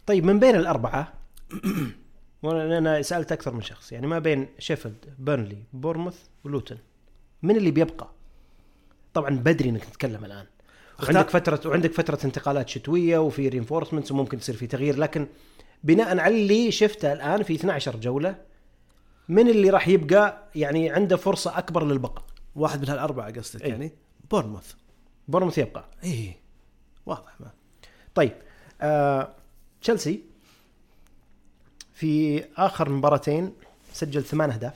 طيب 0.08 0.26
من 0.26 0.40
بين 0.40 0.56
الأربعة 0.56 1.14
وأنا 2.44 2.78
أنا 2.78 3.02
سألت 3.02 3.32
أكثر 3.32 3.54
من 3.54 3.62
شخص 3.62 3.92
يعني 3.92 4.08
ما 4.08 4.20
بين 4.20 4.48
شيفيلد 4.60 5.14
بيرنلي 5.20 5.64
بورنموث 5.74 6.20
ولوتن. 6.44 6.78
من 7.44 7.56
اللي 7.56 7.72
بيبقى؟ 7.72 8.10
طبعا 9.14 9.30
بدري 9.30 9.70
إنك 9.70 9.86
تتكلم 9.86 10.26
الآن. 10.26 10.46
وعندك 11.04 11.30
فتره 11.30 11.70
وعندك 11.70 11.94
فترة 11.94 12.20
انتقالات 12.26 12.70
شتوية 12.70 13.18
وفي 13.18 13.50
reinforcements 13.50 14.12
وممكن 14.12 14.40
تصير 14.40 14.56
في 14.56 14.68
تغيير 14.68 14.98
لكن 14.98 15.28
بناء 15.84 16.20
على 16.20 16.36
اللي 16.36 16.72
شفته 16.72 17.14
الآن 17.14 17.44
في 17.44 17.56
12 17.56 17.96
جولة 17.96 18.36
من 19.30 19.50
اللي 19.50 19.70
راح 19.70 19.88
يبقى 19.88 20.50
يعني 20.56 20.90
عنده 20.90 21.18
فرصة 21.18 21.58
أكبر 21.58 21.86
للبقاء؟ 21.86 22.26
واحد 22.56 22.82
من 22.82 22.90
هالأربعة 22.90 23.32
قصدك 23.32 23.62
إيه. 23.62 23.70
يعني؟ 23.70 23.92
بورنموث 24.32 24.74
بورنموث 25.28 25.58
يبقى. 25.58 25.86
اي 26.04 26.34
واضح. 27.06 27.36
ما 27.40 27.52
طيب 28.16 28.34
آه 28.82 29.34
تشيلسي 29.82 30.22
في 31.94 32.44
آخر 32.58 32.90
مباراتين 32.90 33.54
سجل 33.94 34.24
ثمان 34.24 34.52
أهداف. 34.52 34.74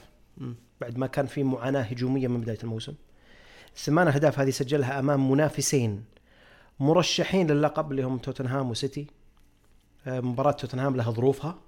بعد 0.80 0.98
ما 0.98 1.06
كان 1.06 1.26
في 1.26 1.42
معاناة 1.42 1.82
هجومية 1.82 2.28
من 2.28 2.40
بداية 2.40 2.58
الموسم. 2.64 2.94
الثمان 3.76 4.08
أهداف 4.08 4.38
هذه 4.38 4.50
سجلها 4.50 4.98
أمام 4.98 5.30
منافسين 5.30 6.04
مرشحين 6.80 7.50
للقب 7.50 7.90
اللي 7.90 8.02
هم 8.02 8.18
توتنهام 8.18 8.70
وسيتي. 8.70 9.06
آه، 10.06 10.20
مباراة 10.20 10.52
توتنهام 10.52 10.96
لها 10.96 11.10
ظروفها. 11.10 11.58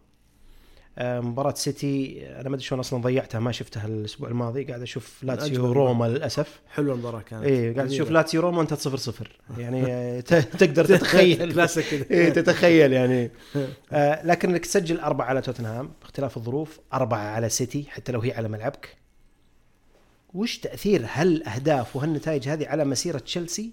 مباراة 0.99 1.55
سيتي 1.55 2.23
أنا 2.41 2.49
ما 2.49 2.55
أدري 2.55 2.65
شلون 2.67 2.81
أصلا 2.81 3.03
ضيعتها 3.03 3.39
ما 3.41 3.53
شفتها 3.53 3.87
الأسبوع 3.87 4.29
الماضي. 4.29 4.65
قاعد 4.65 4.83
أشوف 4.83 5.25
لاتسيو. 5.25 5.73
روما 5.73 6.05
للأسف. 6.09 6.61
حلوة 6.69 6.95
المباراة 6.95 7.21
كانت. 7.21 7.45
إيه 7.45 7.75
قاعد 7.75 7.93
أشوف. 7.93 8.11
لاتسيو 8.11 8.41
روما 8.41 8.59
وأنت 8.59 8.75
صفر 8.75 8.97
صفر. 8.97 9.39
يعني 9.59 9.87
آه، 9.93 10.21
تقدر 10.21 10.85
تتخيل 10.97 11.53
كلاسيك 11.53 12.11
إيه 12.11 12.29
تتخيل 12.31 12.93
يعني. 12.93 13.31
آه 13.93 14.27
لكن 14.27 14.51
إنك 14.51 14.61
تسجل 14.67 15.01
أربعة 15.01 15.27
على 15.27 15.41
توتنهام 15.41 15.91
باختلاف 16.01 16.37
الظروف 16.37 16.81
أربعة 16.93 17.19
على 17.19 17.49
سيتي 17.49 17.85
حتى 17.91 18.13
لو 18.13 18.21
هي 18.21 18.33
على 18.33 18.49
ملعبك. 18.49 18.97
وش 20.35 20.59
تأثير 20.59 21.07
هالأهداف 21.13 21.97
وهالنتائج 21.97 22.49
هذه 22.49 22.67
على 22.69 22.85
مسيرة 22.85 23.19
تشيلسي 23.19 23.71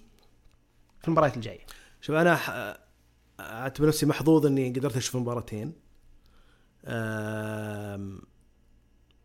في 1.01 1.07
المباريات 1.07 1.35
الجاية؟ 1.35 1.59
شوف 2.01 2.15
أنا 2.15 2.35
ح- 2.35 2.77
أعتبر 3.39 3.87
نفسي 3.87 4.05
محظوظ 4.05 4.45
إني 4.45 4.69
قدرت 4.69 4.97
أشوف 4.97 5.15
مباراتين. 5.15 5.73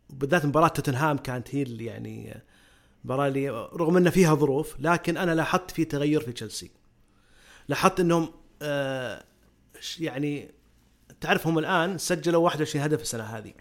بالذات 0.09 0.45
مباراة 0.45 0.67
توتنهام 0.67 1.17
كانت 1.17 1.55
هي 1.55 1.61
اللي 1.61 1.85
يعني 1.85 2.43
مباراة 3.05 3.27
اللي 3.27 3.49
رغم 3.49 3.97
إن 3.97 4.09
فيها 4.09 4.35
ظروف 4.35 4.75
لكن 4.79 5.17
أنا 5.17 5.35
لاحظت 5.35 5.71
في 5.71 5.85
تغير 5.85 6.21
في 6.21 6.31
تشيلسي. 6.31 6.71
لاحظت 7.67 7.99
إنهم 7.99 8.29
آه، 8.61 9.23
يعني 9.99 10.51
تعرف 11.21 11.47
هم 11.47 11.59
الآن 11.59 11.97
سجلوا 11.97 12.43
21 12.43 12.85
هدف 12.85 13.01
السنة 13.01 13.23
هذه. 13.23 13.53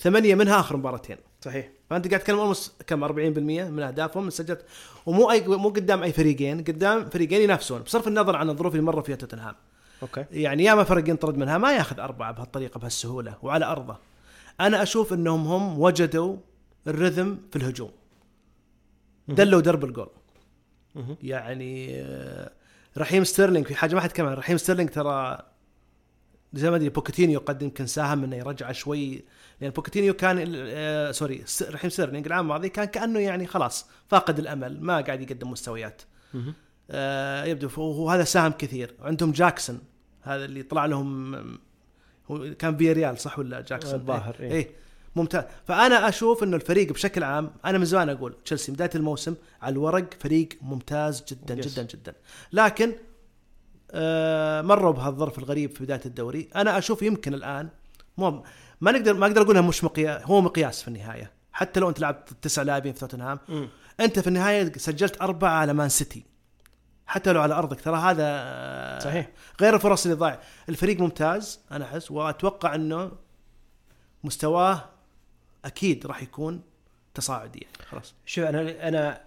ثمانية 0.00 0.34
منها 0.34 0.60
آخر 0.60 0.76
مباراتين. 0.76 1.16
صحيح. 1.44 1.70
فأنت 1.90 2.08
قاعد 2.08 2.20
تتكلم 2.20 2.38
أمس 2.38 2.76
كم؟ 2.86 3.04
40% 3.04 3.10
من 3.70 3.82
أهدافهم 3.82 4.30
سجلت. 4.30 4.64
ومو 5.06 5.30
أي 5.30 5.48
مو 5.48 5.68
قدام 5.68 6.02
أي 6.02 6.12
فريقين 6.12 6.64
قدام 6.64 7.08
فريقين 7.10 7.42
ينافسون 7.42 7.82
بصرف 7.82 8.08
النظر 8.08 8.36
عن 8.36 8.50
الظروف 8.50 8.72
اللي 8.72 8.84
مروا 8.84 9.02
فيها 9.02 9.16
توتنهام. 9.16 9.54
أوكي. 10.02 10.24
يعني 10.32 10.64
ياما 10.64 10.84
فرق 10.84 11.08
ينطرد 11.08 11.36
منها 11.36 11.58
ما 11.58 11.72
ياخذ 11.72 12.00
أربعة 12.00 12.32
بهالطريقة 12.32 12.78
بهالسهولة 12.78 13.36
وعلى 13.42 13.64
أرضه. 13.64 13.96
أنا 14.60 14.82
أشوف 14.82 15.12
إنهم 15.12 15.46
هم 15.46 15.80
وجدوا 15.80 16.36
الـ 16.86 16.93
rhythm 16.93 17.38
في 17.50 17.56
الهجوم. 17.56 17.90
دلوا 19.28 19.60
درب 19.60 19.84
الجول. 19.84 20.08
يعني 21.22 22.00
آه، 22.00 22.50
رحيم 22.98 23.24
ستيرلينج 23.24 23.66
في 23.66 23.74
حاجة 23.74 23.94
ما 23.94 24.00
حد 24.00 24.12
كمان 24.12 24.32
رحيم 24.32 24.56
ستيرلينج 24.56 24.90
ترى 24.90 25.38
زي 26.52 26.70
ما 26.70 26.76
أدري 26.76 26.88
بوتشيتينو 26.88 27.40
قد 27.40 27.62
يمكن 27.62 27.86
ساهم 27.86 28.24
إنه 28.24 28.36
يرجع 28.36 28.72
شوي. 28.72 29.24
لأن 29.60 29.70
بوتشيتينو 29.70 30.14
كان 30.14 30.54
آه 30.56 31.10
sorry 31.10 31.44
رحيم 31.62 31.90
ستيرلينج 31.90 32.26
العام 32.26 32.44
الماضي 32.44 32.68
كان 32.68 32.84
كأنه 32.84 33.20
يعني 33.20 33.46
خلاص 33.46 33.86
فاقد 34.08 34.38
الأمل 34.38 34.80
ما 34.80 35.00
قاعد 35.00 35.20
يقدم 35.20 35.50
مستويات. 35.50 36.02
آه 36.90 37.44
يبدو 37.44 37.68
وهذا 37.76 38.24
ساهم 38.24 38.52
كثير. 38.52 38.94
عندهم 39.00 39.32
جاكسون. 39.32 39.80
هذا 40.22 40.44
اللي 40.44 40.62
طلع 40.62 40.86
لهم 40.86 41.34
هو 42.30 42.54
كان 42.58 42.76
في 42.76 42.92
ريال 42.92 43.18
صح 43.18 43.38
ولا 43.38 43.60
جاكسون؟ 43.60 43.94
الظاهر، 43.94 44.36
إيه, 44.40 44.46
إيه. 44.50 44.52
إيه 44.52 44.70
ممتاز. 45.16 45.44
فأنا 45.66 46.08
أشوف 46.08 46.42
انه 46.42 46.56
الفريق 46.56 46.92
بشكل 46.92 47.22
عام 47.22 47.50
أنا 47.64 47.78
من 47.78 47.84
زمان 47.84 48.08
أقول 48.08 48.34
تشيلسي 48.44 48.72
بداية 48.72 48.90
الموسم 48.94 49.34
على 49.62 49.72
الورق 49.72 50.14
فريق 50.20 50.48
ممتاز 50.62 51.24
جدا 51.28 51.62
Yes. 51.62 51.66
جدا 51.66 51.82
جدا. 51.82 52.14
لكن 52.52 52.92
آه 53.90 54.62
مروا 54.62 54.92
بهالظرف 54.92 55.38
الغريب 55.38 55.70
في 55.70 55.84
بداية 55.84 56.00
الدوري. 56.06 56.48
أنا 56.56 56.78
أشوف 56.78 57.02
يمكن 57.02 57.34
الآن 57.34 57.68
مو 58.18 58.44
ما 58.80 58.92
نقدر 58.92 59.14
ما 59.14 59.26
أقدر 59.26 59.42
أقولها 59.42 59.62
مش 59.62 59.84
مقياس 59.84 60.22
هو 60.22 60.40
مقياس 60.40 60.82
في 60.82 60.88
النهاية. 60.88 61.30
حتى 61.52 61.80
لو 61.80 61.88
أنت 61.88 62.00
لعبت 62.00 62.28
تسع 62.42 62.62
لاعبين 62.62 62.92
في 62.92 63.00
توتنهام. 63.00 63.38
أنت 64.00 64.18
في 64.18 64.26
النهاية 64.26 64.72
سجلت 64.76 65.22
أربعة 65.22 65.50
على 65.50 65.72
مان 65.72 65.88
سيتي. 65.88 66.24
حتى 67.10 67.32
لو 67.32 67.40
على 67.40 67.54
أرضك. 67.54 67.80
ترى 67.80 67.96
هذا 67.96 68.98
صحيح. 69.04 69.28
غير 69.60 69.74
الفرص 69.74 70.04
اللي 70.06 70.16
ضاع. 70.16 70.40
الفريق 70.68 71.00
ممتاز 71.00 71.60
أنا 71.70 71.84
أحس 71.84 72.10
وأتوقع 72.10 72.74
إنه 72.74 73.12
مستواه 74.24 74.84
أكيد 75.64 76.06
راح 76.06 76.22
يكون 76.22 76.62
تصاعدي 77.14 77.58
يعني 77.58 77.88
خلاص. 77.88 78.14
شوف 78.26 78.44
أنا 78.44 78.88
أنا 78.88 79.20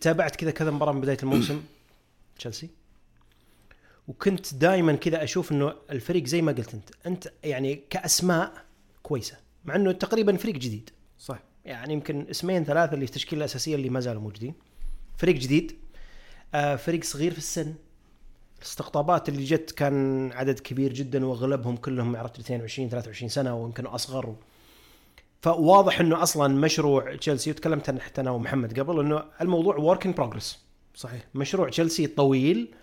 تابعت 0.00 0.36
كذا 0.36 0.50
كذا 0.50 0.70
مباراة 0.70 0.92
من 0.92 1.00
بداية 1.00 1.18
الموسم 1.22 1.62
تشيلسي. 2.38 2.70
وكنت 4.08 4.54
دائما 4.54 4.96
كذا 4.96 5.24
أشوف 5.24 5.52
إنه 5.52 5.74
الفريق 5.90 6.24
زي 6.24 6.42
ما 6.42 6.52
قلت 6.52 6.74
أنت 6.74 6.90
أنت 7.06 7.32
يعني 7.44 7.82
كأسماء 7.90 8.52
كويسة 9.02 9.36
مع 9.64 9.76
إنه 9.76 9.92
تقريبا 9.92 10.36
فريق 10.36 10.54
جديد. 10.54 10.90
صح. 11.18 11.38
يعني 11.64 11.92
يمكن 11.92 12.26
اسمين 12.30 12.64
ثلاثة 12.64 12.94
اللي 12.94 13.06
في 13.06 13.12
التشكيلة 13.12 13.38
الأساسية 13.44 13.74
اللي 13.74 13.88
ما 13.88 14.00
زالوا 14.00 14.22
موجودين. 14.22 14.54
فريق 15.18 15.36
جديد. 15.36 15.78
فريق 16.52 17.04
صغير 17.04 17.32
في 17.32 17.38
السن. 17.38 17.74
الاستقطابات 18.58 19.28
اللي 19.28 19.44
جت 19.44 19.70
كان 19.70 20.32
عدد 20.32 20.58
كبير 20.58 20.92
جدا 20.92 21.26
وأغلبهم 21.26 21.76
كلهم 21.76 22.16
عرفت 22.16 22.38
22 22.38 22.88
23 22.88 23.28
سنة 23.28 23.56
ويمكن 23.56 23.86
أصغر. 23.86 24.36
فواضح 25.42 26.00
إنه 26.00 26.22
أصلا 26.22 26.48
مشروع 26.54 27.16
تشيلسي 27.16 27.50
وتكلمت 27.50 28.00
حتى 28.00 28.20
أنا 28.20 28.30
ومحمد 28.30 28.80
قبل 28.80 29.00
إنه 29.00 29.24
الموضوع 29.40 29.76
work 29.76 30.06
in 30.06 30.12
progress 30.12 30.64
صحيح 30.94 31.22
مشروع 31.34 31.68
تشيلسي 31.68 32.06
طويل 32.06 32.74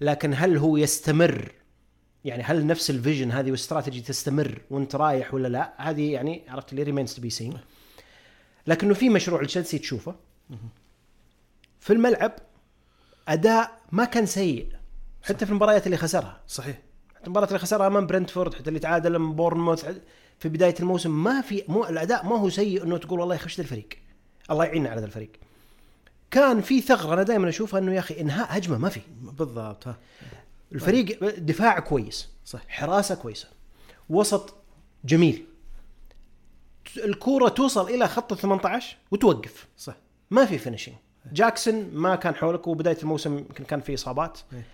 لكن 0.00 0.34
هل 0.36 0.56
هو 0.56 0.76
يستمر؟ 0.76 1.52
يعني 2.24 2.42
هل 2.42 2.66
نفس 2.66 2.90
ال 2.90 2.96
vision 2.96 3.30
هذه 3.30 3.46
والاستراتيجي 3.46 4.00
تستمر 4.00 4.60
وانت 4.70 4.96
رايح 4.96 5.34
ولا 5.34 5.48
لا؟ 5.48 5.74
هذه 5.78 6.12
يعني 6.12 6.42
عرفت 6.48 6.72
اللي 6.72 6.82
remains 6.82 7.14
to 7.14 7.22
be 7.22 7.30
seen 7.30 7.58
لكنه 8.66 8.94
في 8.94 9.08
مشروع 9.08 9.42
لتشيلسي 9.42 9.78
تشوفه. 9.78 10.14
في 11.80 11.92
الملعب 11.92 12.32
أداء 13.28 13.80
ما 13.92 14.04
كان 14.04 14.26
سيء. 14.26 14.68
حتى 15.22 15.46
في 15.46 15.52
المباريات 15.52 15.86
اللي 15.86 15.96
خسرها. 15.96 16.40
صحيح. 16.48 16.78
حتى 17.14 17.24
المباراه 17.24 17.46
اللي 17.46 17.58
خسرها 17.58 17.86
أمام 17.86 18.06
برنتفورد 18.06 18.54
حتى 18.54 18.68
اللي 18.68 18.80
تعادل 18.80 19.14
أمام 19.14 19.32
بورنموث 19.32 19.86
في 20.38 20.48
بداية 20.48 20.74
الموسم 20.80 21.22
ما 21.24 21.40
في 21.40 21.64
مو 21.68 21.84
الأداء 21.84 22.26
ما 22.26 22.38
هو 22.38 22.48
سيء 22.50 22.82
إنه 22.84 22.98
تقول 22.98 23.20
والله 23.20 23.36
خشت 23.36 23.60
الفريق؟ 23.60 23.88
الله 24.50 24.64
يعيننا 24.64 24.90
على 24.90 24.98
هذا 24.98 25.06
الفريق. 25.06 25.30
كان 26.30 26.60
في 26.60 26.80
ثغرة 26.80 27.14
أنا 27.14 27.22
دائما 27.22 27.48
أشوفها 27.48 27.80
إنه 27.80 27.94
يا 27.94 27.98
أخي 27.98 28.20
إنهاء 28.20 28.58
هجمة 28.58 28.78
ما 28.78 28.88
في. 28.88 29.00
بالضبط 29.20 29.88
ها. 29.88 29.98
الفريق 30.72 31.18
دفاع 31.38 31.80
كويس. 31.80 32.28
صح. 32.44 32.60
حراسة 32.68 33.14
كويسة. 33.14 33.48
وسط 34.10 34.54
جميل. 35.04 35.44
الكورة 37.04 37.48
توصل 37.48 37.88
إلى 37.88 38.08
خط 38.08 38.32
ال 38.32 38.38
18 38.38 38.96
وتوقف. 39.10 39.66
صح. 39.78 39.94
ما 40.30 40.44
في 40.44 40.58
finishing 40.58 40.96
جاكسون 41.32 41.90
ما 41.92 42.14
كان 42.14 42.34
حولك 42.34 42.66
وبداية 42.66 42.98
الموسم 43.02 43.38
يمكن 43.38 43.64
كان 43.64 43.80
في 43.80 43.94
إصابات. 43.94 44.38
إيه. 44.52 44.64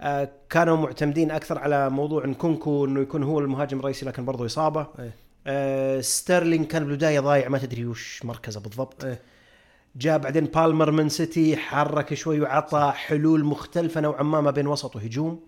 آه 0.00 0.30
كانوا 0.50 0.76
معتمدين 0.76 1.30
أكثر 1.30 1.58
على 1.58 1.90
موضوع 1.90 2.26
نكونكو 2.26 2.84
إنه 2.84 3.00
يكون 3.00 3.22
هو 3.22 3.38
المهاجم 3.38 3.78
الرئيسي 3.78 4.06
لكن 4.06 4.24
برضه 4.24 4.46
إصابة. 4.46 4.86
إيه. 4.98 5.14
آه 5.46 6.00
ستيرلينج 6.00 6.66
كان 6.66 6.84
بالبداية 6.84 7.20
ضايع 7.20 7.48
ما 7.48 7.58
تدري 7.58 7.86
وش 7.86 8.24
مركزه 8.24 8.60
بالضبط. 8.60 9.04
إيه. 9.04 9.22
جاء 9.96 10.18
بعدين 10.18 10.44
بالمر 10.44 10.90
من 10.90 11.08
سيتي 11.08 11.56
حرك 11.56 12.14
شوي 12.14 12.40
وعطى 12.40 12.92
حلول 12.96 13.44
مختلفة 13.44 14.00
نوعا 14.00 14.22
ما 14.22 14.40
ما 14.40 14.50
بين 14.50 14.66
وسط 14.66 14.96
وهجوم. 14.96 15.40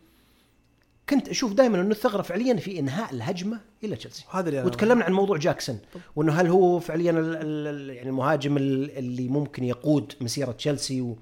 كنت 1.11 1.29
أشوف 1.29 1.52
دائما 1.52 1.81
إنه 1.81 1.90
الثغرة 1.90 2.23
فعليا 2.23 2.55
في 2.57 2.79
إنهاء 2.79 3.14
الهجمة 3.14 3.61
إلى 3.85 3.97
تشيلسي. 3.97 4.25
هذا 4.31 4.49
اللي 4.49 4.62
وتكلمنا 4.62 5.05
عن 5.05 5.12
موضوع 5.12 5.37
جاكسون 5.37 5.79
وإنه 6.17 6.33
هل 6.33 6.47
هو 6.47 6.81
فعليا 6.81 7.11
ال- 7.11 7.37
ال- 7.37 7.67
ال- 7.67 7.90
يعني 7.97 8.09
المهاجم 8.09 8.57
ال- 8.57 8.99
اللي 8.99 9.29
ممكن 9.29 9.64
يقود 9.64 10.12
مسيرة 10.21 10.52
تشيلسي 10.52 11.00
و... 11.00 11.19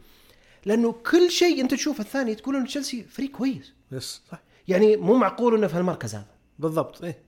لأنه 0.66 0.92
كل 0.92 1.30
شيء 1.30 1.60
أنت 1.60 1.74
تشوفه 1.74 2.00
الثاني 2.00 2.34
تقول 2.34 2.56
إنه 2.56 2.66
تشيلسي 2.66 3.02
فريق 3.02 3.30
كويس. 3.30 3.72
يس 3.92 4.22
صح. 4.32 4.42
يعني 4.68 4.96
مو 4.96 5.14
معقول 5.16 5.54
إنه 5.54 5.66
في 5.66 5.76
هالمركز 5.76 6.14
هذا. 6.14 6.26
بالضبط 6.58 7.04
إيه. 7.04 7.18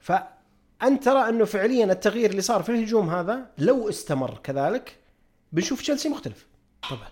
فانت 0.00 1.04
ترى 1.04 1.28
إنه 1.28 1.44
فعليا 1.44 1.92
التغيير 1.92 2.30
اللي 2.30 2.42
صار 2.42 2.62
في 2.62 2.68
الهجوم 2.68 3.10
هذا 3.10 3.46
لو 3.58 3.88
استمر 3.88 4.38
كذلك 4.42 4.96
بنشوف 5.52 5.80
تشيلسي 5.80 6.08
مختلف. 6.08 6.46
طبعا. 6.90 7.08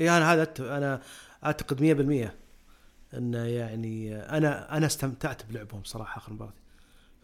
إيه 0.00 0.16
أنا 0.16 0.32
هذا 0.32 0.48
أنا 0.60 1.00
أعتقد 1.44 1.80
100% 2.28 2.41
إنه 3.16 3.38
يعني 3.38 4.16
أنا 4.16 4.76
أنا 4.76 4.86
استمتعت 4.86 5.46
بلعبهم 5.46 5.84
صراحة 5.84 6.18
آخر 6.18 6.32
مباراة. 6.32 6.52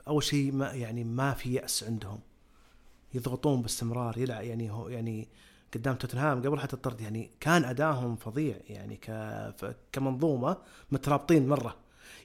أول 0.08 0.22
شيء 0.22 0.52
ما 0.52 0.72
يعني 0.72 1.04
ما 1.04 1.32
في 1.34 1.52
يأس 1.54 1.84
عندهم. 1.84 2.20
يضغطون 3.14 3.62
باستمرار 3.62 4.18
يلعب 4.18 4.44
يعني 4.44 4.70
هو 4.70 4.88
يعني 4.88 5.28
قدام 5.74 5.94
توتنهام 5.94 6.42
قبل 6.42 6.60
حتى 6.60 6.76
الطرد 6.76 7.00
يعني 7.00 7.30
كان 7.40 7.64
ادائهم 7.64 8.16
فظيع 8.16 8.56
يعني 8.68 8.96
ك 8.96 9.10
كمنظومة 9.92 10.56
مترابطين 10.92 11.48
مرة. 11.48 11.76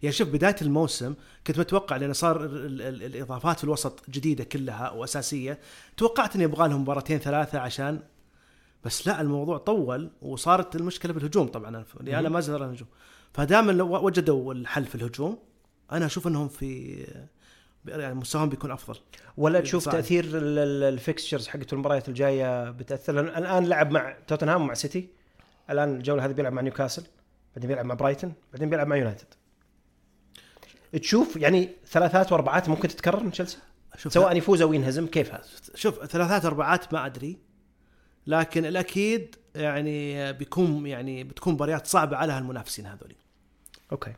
يعني 0.03 0.15
شوف 0.15 0.29
بداية 0.29 0.55
الموسم 0.61 1.13
كنت 1.47 1.59
متوقع 1.59 1.95
لأن 1.95 2.13
صار 2.13 2.43
ال- 2.45 2.81
ال- 2.81 3.03
الإضافات 3.03 3.57
في 3.57 3.63
الوسط 3.63 4.09
جديدة 4.09 4.43
كلها 4.43 4.89
وأساسية. 4.91 5.59
توقعت 5.97 6.35
ان 6.35 6.41
يبغى 6.41 6.67
لهم 6.69 6.81
مباراتين 6.81 7.17
ثلاثة 7.19 7.59
عشان 7.59 7.99
بس 8.85 9.07
لا 9.07 9.21
الموضوع 9.21 9.57
طول 9.57 10.09
وصارت 10.21 10.75
المشكلة 10.75 11.13
بالهجوم 11.13 11.47
طبعا. 11.47 11.83
أنا 12.01 12.29
ما 12.29 12.39
زال 12.39 12.63
الهجوم. 12.63 12.87
فدام 13.33 13.71
لو 13.71 14.05
وجدوا 14.05 14.53
الحل 14.53 14.85
في 14.85 14.95
الهجوم 14.95 15.37
أنا 15.91 16.05
أشوف 16.05 16.27
إنهم 16.27 16.47
في 16.47 16.97
يعني 17.87 18.13
مستواهم 18.13 18.49
بيكون 18.49 18.71
أفضل. 18.71 18.99
ولا 19.37 19.59
تشوف 19.61 19.83
صعب. 19.83 19.93
تأثير 19.93 20.23
ال- 20.23 20.35
ال- 20.35 20.83
ال 20.83 20.90
fixtures 20.90 21.47
حقت 21.47 21.73
المباريات 21.73 22.09
الجاية 22.09 22.71
بتأثر؟ 22.71 23.19
الآن 23.19 23.65
لعب 23.65 23.91
مع 23.91 24.15
توتنهام 24.27 24.61
ومع 24.61 24.73
سيتي. 24.73 25.07
الآن 25.69 25.95
الجولة 25.95 26.25
هذه 26.25 26.31
بيلعب 26.31 26.53
مع 26.53 26.61
نيوكاسل 26.61 27.03
بعدين 27.55 27.67
بيلعب 27.67 27.85
مع 27.85 27.95
برايتون 27.95 28.33
بعدين 28.53 28.69
بيلعب 28.69 28.87
مع 28.87 28.95
يونايتد. 28.95 29.27
تشوف 31.01 31.35
يعني 31.35 31.69
ثلاثات 31.87 32.31
وأربعات 32.31 32.69
ممكن 32.69 32.87
تتكرر 32.87 33.23
من 33.23 33.31
تشيلسي؟ 33.31 33.57
سواء 33.97 34.37
يفوز 34.37 34.61
أو 34.61 34.73
ينهزم 34.73 35.07
كيف 35.07 35.33
هذا؟ 35.33 35.43
شوف 35.75 36.05
ثلاثات 36.05 36.45
اربعات 36.45 36.93
ما 36.93 37.05
أدري. 37.05 37.37
لكن 38.27 38.65
الأكيد 38.65 39.35
يعني 39.55 40.33
بيكون 40.33 40.87
يعني 40.87 41.23
بتكون 41.23 41.53
مباريات 41.53 41.87
صعبة 41.87 42.17
على 42.17 42.33
هالمنافسين 42.33 42.85
هذول 42.85 43.15
أوكي. 43.93 44.13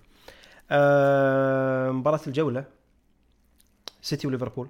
آه 0.72 1.92
مباراة 1.92 2.20
الجولة 2.28 2.66
سيتي 4.02 4.28
وليفربول. 4.28 4.68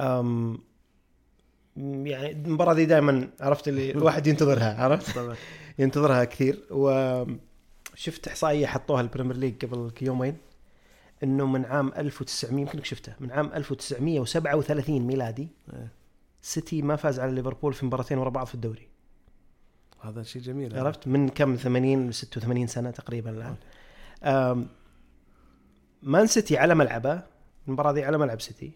أم 0.00 0.58
يعني 1.76 2.30
المباراة 2.30 2.74
دي 2.74 2.86
دائما 2.86 3.28
عرفت 3.40 3.68
اللي 3.68 3.90
الواحد 3.98 4.26
ينتظرها 4.26 4.82
عرفت؟ 4.82 5.36
ينتظرها 5.78 6.24
كثير. 6.24 6.64
وشفت 6.70 8.28
إحصائية 8.28 8.66
حطوها 8.66 9.00
البريمير 9.00 9.36
ليج 9.36 9.64
قبل 9.64 9.92
يومين 10.02 10.36
إنه 11.22 11.46
من 11.46 11.64
عام 11.64 11.92
1900 11.96 12.60
يمكنك 12.62 12.84
شفتها 12.84 13.16
من 13.20 13.30
عام 13.30 13.50
1937 13.54 15.00
ميلادي 15.00 15.48
إيه. 15.72 15.88
سيتي 16.42 16.82
ما 16.82 16.96
فاز 16.96 17.20
على 17.20 17.32
ليفربول 17.32 17.74
في 17.74 17.86
مباراتين 17.86 18.18
ورا 18.18 18.30
بعض 18.30 18.46
في 18.46 18.54
الدوري. 18.54 18.88
هذا 20.04 20.22
شيء 20.22 20.42
جميل 20.42 20.78
عرفت؟ 20.78 21.08
من 21.08 21.28
كم؟ 21.28 21.56
80 21.56 22.12
86 22.12 22.66
سنة 22.66 22.90
تقريبا 22.90 23.30
الآن. 23.30 24.66
مان 26.02 26.26
سيتي 26.26 26.58
على 26.58 26.74
ملعبه 26.74 27.22
المباراة 27.68 27.92
دي 27.92 28.04
على 28.04 28.18
ملعب 28.18 28.40
سيتي. 28.40 28.72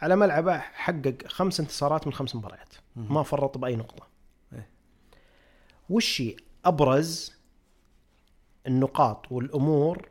على 0.00 0.16
ملعبه 0.16 0.58
حقق 0.58 1.16
خمس 1.26 1.60
انتصارات 1.60 2.06
من 2.06 2.12
خمس 2.12 2.36
مباريات. 2.36 2.74
ما 2.96 3.22
فرط 3.22 3.58
بأي 3.58 3.76
نقطة. 3.76 4.06
إيه. 4.52 4.68
وش 5.90 6.22
أبرز 6.64 7.32
النقاط 8.66 9.32
والأمور 9.32 10.08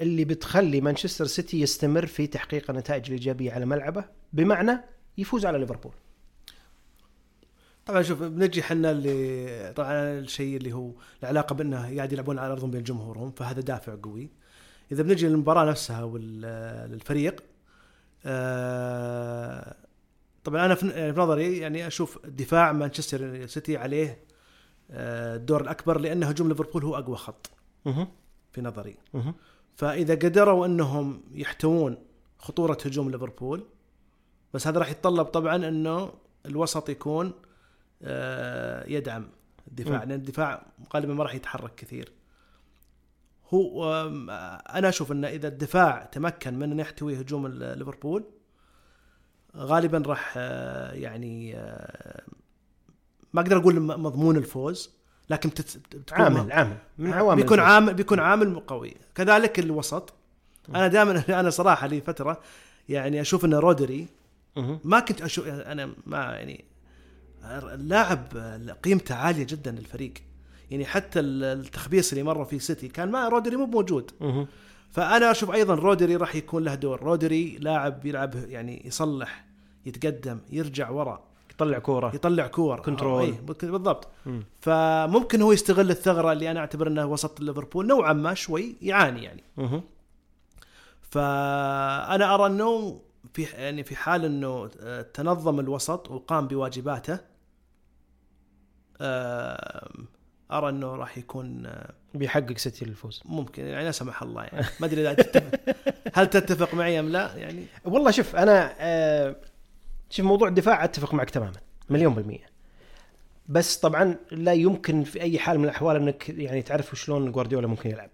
اللي 0.00 0.24
بتخلي 0.24 0.80
مانشستر 0.80 1.26
سيتي 1.26 1.60
يستمر 1.60 2.06
في 2.06 2.26
تحقيق 2.26 2.70
النتائج 2.70 3.04
الايجابيه 3.06 3.52
على 3.52 3.66
ملعبه؟ 3.66 4.04
بمعنى 4.32 4.80
يفوز 5.18 5.46
على 5.46 5.58
ليفربول. 5.58 5.92
طبعا 7.86 8.02
شوف 8.02 8.22
بنجي 8.22 8.62
حنا 8.62 8.90
اللي 8.90 9.72
طبعا 9.76 10.18
الشيء 10.18 10.56
اللي 10.56 10.72
هو 10.72 10.90
العلاقة 11.22 11.54
بأنه 11.54 11.96
قاعد 11.96 12.12
يلعبون 12.12 12.38
على 12.38 12.52
أرضهم 12.52 12.70
بين 12.70 12.82
جمهورهم 12.82 13.30
فهذا 13.30 13.60
دافع 13.60 13.96
قوي 14.02 14.30
إذا 14.92 15.02
بنجي 15.02 15.28
للمباراة 15.28 15.64
نفسها 15.64 16.04
والفريق 16.04 17.42
آه، 18.26 19.76
طبعا 20.44 20.64
أنا 20.64 20.74
في 20.74 20.88
يعني 20.88 21.12
في 21.12 21.20
نظري 21.20 21.58
يعني 21.58 21.86
أشوف 21.86 22.18
دفاع 22.26 22.72
مانشستر 22.72 23.46
سيتي 23.46 23.76
عليه 23.76 24.18
آه، 24.90 25.36
الدور 25.36 25.60
الأكبر 25.60 26.00
لأن 26.00 26.22
هجوم 26.22 26.48
ليفربول 26.48 26.84
هو 26.84 26.98
أقوى 26.98 27.16
خط. 27.16 27.50
في 28.52 28.60
نظري. 28.60 28.96
فإذا 29.76 30.14
قدروا 30.14 30.66
أنهم 30.66 31.22
يحتوون 31.34 31.96
خطورة 32.38 32.78
هجوم 32.84 33.10
ليفربول 33.10 33.64
بس 34.54 34.66
هذا 34.66 34.78
راح 34.78 34.90
يتطلب 34.90 35.26
طبعا 35.26 35.56
إنه 35.68 36.12
الوسط 36.46 36.88
يكون 36.88 37.32
يدعم 38.86 39.28
الدفاع. 39.68 39.98
لأن 39.98 40.12
الدفاع 40.12 40.66
غالبا 40.94 41.14
ما 41.14 41.22
راح 41.24 41.34
يتحرك 41.34 41.74
كثير 41.74 42.12
هو 43.54 43.84
آه، 44.30 44.56
أنا 44.56 44.88
أشوف 44.88 45.12
ان 45.12 45.24
إذا 45.24 45.48
الدفاع 45.48 46.04
تمكن 46.04 46.54
من 46.54 46.72
أن 46.72 46.80
يحتوي 46.80 47.20
هجوم 47.20 47.46
ليفربول 47.46 48.24
غالبا 49.56 50.02
راح 50.06 50.34
آه، 50.36 50.92
يعني 50.92 51.56
آه، 51.56 52.22
ما 53.32 53.40
أقدر 53.40 53.56
أقول 53.56 53.80
مضمون 53.80 54.36
الفوز 54.36 54.90
لكن 55.30 55.50
عامل 56.12 56.52
عامل 56.52 56.76
من 56.98 57.12
عوامل 57.12 57.42
بيكون. 57.42 57.60
عامل 57.60 57.94
بيكون 57.94 58.20
عامل 58.20 58.60
قوي 58.60 58.96
كذلك 59.14 59.58
الوسط 59.58 60.14
أنا 60.68 60.88
دائما 60.88 61.24
أنا 61.40 61.50
صراحة 61.50 61.86
لي 61.86 62.00
فترة 62.00 62.40
يعني 62.88 63.20
أشوف 63.20 63.44
إن 63.44 63.54
رودري. 63.54 64.06
ما 64.84 65.00
كنت 65.00 65.22
أشوف 65.22 65.46
أنا 65.46 65.90
ما 66.06 66.18
يعني 66.18 66.64
اللاعب 67.44 68.26
قيمته 68.84 69.14
عالية 69.14 69.44
جدا 69.44 69.70
للفريق. 69.70 70.14
يعني 70.70 70.84
حتى 70.86 71.20
التخبيص 71.20 72.12
اللي 72.12 72.24
مره 72.24 72.44
في 72.44 72.58
سيتي 72.58 72.88
كان 72.88 73.10
ما 73.10 73.28
رودري 73.28 73.56
مو 73.56 73.66
موجود. 73.66 74.10
فأنا 74.90 75.30
أشوف 75.30 75.50
أيضا 75.50 75.74
رودري 75.74 76.16
راح 76.16 76.34
يكون 76.36 76.64
له 76.64 76.74
دور. 76.74 77.02
رودري 77.02 77.58
لاعب 77.60 78.06
يلعب 78.06 78.34
يعني 78.34 78.82
يصلح 78.86 79.44
يتقدم 79.86 80.38
يرجع 80.50 80.90
ورا. 80.90 81.24
يطلع 81.50 81.78
كورة. 81.78 82.14
يطلع 82.14 82.46
كور. 82.46 82.80
control. 82.80 83.22
أي 83.22 83.32
بالضبط. 83.62 84.08
مم. 84.26 84.42
فممكن 84.60 85.42
هو 85.42 85.52
يستغل 85.52 85.90
الثغرة 85.90 86.32
اللي 86.32 86.50
أنا 86.50 86.60
أعتبر 86.60 86.88
إنه 86.88 87.06
وسط 87.06 87.40
ليفربول. 87.40 87.86
نوعا 87.86 88.12
ما 88.12 88.34
شوي 88.34 88.76
يعاني 88.82 89.22
يعني. 89.22 89.42
مه. 89.56 89.82
فأنا 91.10 92.34
أرى 92.34 92.46
إنه 92.46 93.00
في 93.34 93.42
يعني 93.42 93.84
في 93.84 93.96
حال 93.96 94.24
إنه 94.24 94.70
آه، 94.80 95.02
تنظم 95.02 95.60
الوسط 95.60 96.10
وقام 96.10 96.48
بواجباته 96.48 97.12
آه، 97.12 97.20
أرى 99.00 100.68
أنه 100.68 100.96
راح 100.96 101.18
يكون 101.18 101.66
آه، 101.66 101.92
بيحقق 102.14 102.56
سيتي 102.56 102.84
الفوز. 102.84 103.22
ممكن 103.24 103.66
يعني 103.66 103.84
لا 103.84 103.90
سمح 103.90 104.22
الله 104.22 104.44
يعني 104.44 104.66
ما 104.80 104.86
أدري 104.86 105.00
إذا 105.00 105.12
تتفق. 105.12 105.60
هل 106.16 106.26
تتفق 106.26 106.74
معي 106.74 107.00
أم 107.00 107.08
لا؟ 107.08 107.36
يعني 107.36 107.66
والله 107.84 108.10
شوف 108.10 108.36
أنا 108.36 108.74
آه 108.78 109.36
شوف 110.10 110.26
موضوع 110.26 110.48
الدفاع 110.48 110.84
أتفق 110.84 111.14
معك 111.14 111.30
تماما 111.30 111.52
مليون 111.90 112.14
بالمية. 112.14 112.54
بس 113.48 113.76
طبعا 113.76 114.16
لا 114.30 114.52
يمكن 114.52 115.04
في 115.04 115.22
أي 115.22 115.38
حال 115.38 115.58
من 115.58 115.64
الأحوال 115.64 115.96
أنك 115.96 116.28
يعني 116.28 116.62
تعرف 116.62 116.94
شلون 116.94 117.32
جوارديولا 117.32 117.66
ممكن 117.66 117.90
يلعب. 117.90 118.10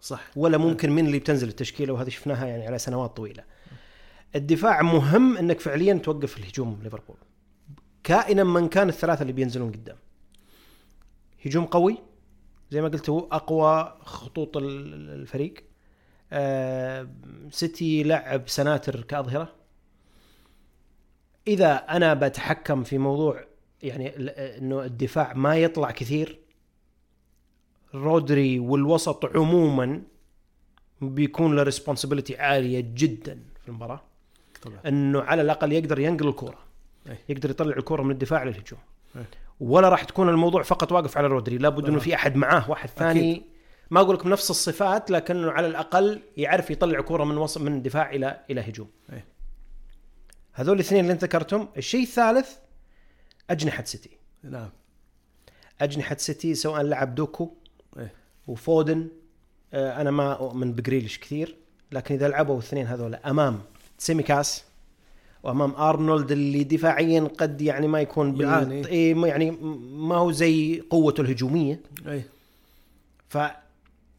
صح. 0.00 0.22
ولا 0.36 0.58
ممكن 0.58 0.90
من 0.90 1.06
اللي 1.06 1.18
بتنزل 1.18 1.48
التشكيلة 1.48 1.92
وهذه 1.92 2.08
شفناها 2.08 2.46
يعني 2.46 2.66
على 2.66 2.78
سنوات 2.78 3.16
طويلة. 3.16 3.44
الدفاع 4.36 4.82
مهم 4.82 5.36
أنك 5.36 5.60
فعليا 5.60 5.94
توقف 5.94 6.38
الهجوم 6.38 6.80
ليفربول. 6.82 7.16
كائنا 8.08 8.44
من 8.44 8.68
كان 8.68 8.88
الثلاثة 8.88 9.22
اللي 9.22 9.32
بينزلون 9.32 9.72
قدام. 9.72 9.96
هجوم 11.46 11.64
قوي 11.64 11.98
زي 12.70 12.80
ما 12.80 12.88
قلت 12.88 13.10
هو 13.10 13.18
أقوى 13.18 13.98
خطوط 14.02 14.56
ال- 14.56 15.10
الفريق. 15.10 15.54
آه، 16.32 17.08
سيتي 17.50 18.02
لعب 18.02 18.48
سناتر 18.48 19.00
كأظهرة. 19.02 19.54
إذا 21.48 21.74
أنا 21.74 22.14
بتحكم 22.14 22.84
في 22.84 22.98
موضوع 22.98 23.44
يعني 23.82 24.16
ال- 24.16 24.30
إنه 24.30 24.82
الدفاع 24.82 25.34
ما 25.34 25.56
يطلع 25.56 25.90
كثير 25.90 26.38
رودري 27.94 28.58
والوسط 28.58 29.36
عموما 29.36 30.02
بيكون 31.00 31.56
له 31.56 31.62
responsibility 31.62 32.36
عالية 32.36 32.80
جدا 32.94 33.42
في 33.62 33.68
المباراة. 33.68 34.00
طبعا. 34.62 34.80
إنه 34.86 35.20
على 35.20 35.42
الأقل 35.42 35.72
يقدر 35.72 35.98
ينقل 35.98 36.28
الكورة. 36.28 36.67
أي. 37.06 37.18
يقدر 37.28 37.50
يطلع 37.50 37.76
الكوره 37.76 38.02
من 38.02 38.10
الدفاع 38.10 38.42
للهجوم 38.42 38.78
أي. 39.16 39.24
ولا 39.60 39.88
راح 39.88 40.04
تكون 40.04 40.28
الموضوع 40.28 40.62
فقط 40.62 40.92
واقف 40.92 41.18
على 41.18 41.26
رودري 41.26 41.58
لابد 41.58 41.88
إنه. 41.88 41.98
في 41.98 42.14
أحد 42.14 42.36
معاه 42.36 42.70
واحد 42.70 42.88
ثاني 42.88 43.42
ما 43.90 44.00
أقول 44.00 44.16
لك 44.16 44.24
بنفس 44.24 44.50
الصفات 44.50 45.10
لكنه 45.10 45.50
على 45.50 45.66
الأقل 45.66 46.22
يعرف 46.36 46.70
يطلع 46.70 47.00
كوره 47.00 47.24
من 47.24 47.38
وسط 47.38 47.60
من 47.60 47.82
دفاع 47.82 48.10
إلى 48.10 48.40
إلى 48.50 48.60
هجوم 48.60 48.90
إيه. 49.12 49.24
هذول 50.52 50.74
الاثنين 50.74 51.00
اللي 51.00 51.12
أنت 51.12 51.24
ذكرتهم 51.24 51.68
الشيء 51.76 52.02
الثالث 52.02 52.56
أجنحة 53.50 53.84
سيتي 53.84 54.10
نعم 54.42 54.70
أجنحة 55.80 56.16
سيتي 56.16 56.54
سواء 56.54 56.82
لعب 56.82 57.14
دوكو 57.14 57.54
إيه. 57.98 58.12
وفودن 58.46 59.08
آه، 59.72 60.00
أنا 60.00 60.10
ما 60.10 60.32
أؤمن 60.32 60.72
بجريليش 60.72 61.18
كثير 61.18 61.56
لكن 61.92 62.14
إذا 62.14 62.28
لعبوا 62.28 62.54
الاثنين 62.54 62.86
هذول 62.86 63.14
أمام 63.14 63.62
تسيميكاس 63.98 64.64
وأمام 65.42 65.74
أرنولد 65.74 66.32
اللي 66.32 66.64
دفاعيا 66.64 67.20
قد 67.38 67.60
يعني 67.62 67.88
ما 67.88 68.00
يكون 68.00 68.32
بال... 68.32 68.86
إيه 68.86 69.14
ما 69.14 69.28
يعني 69.28 69.50
ما 69.92 70.16
هو 70.16 70.30
زي 70.32 70.80
قوته 70.90 71.20
الهجومية. 71.20 71.80
أي. 72.08 72.22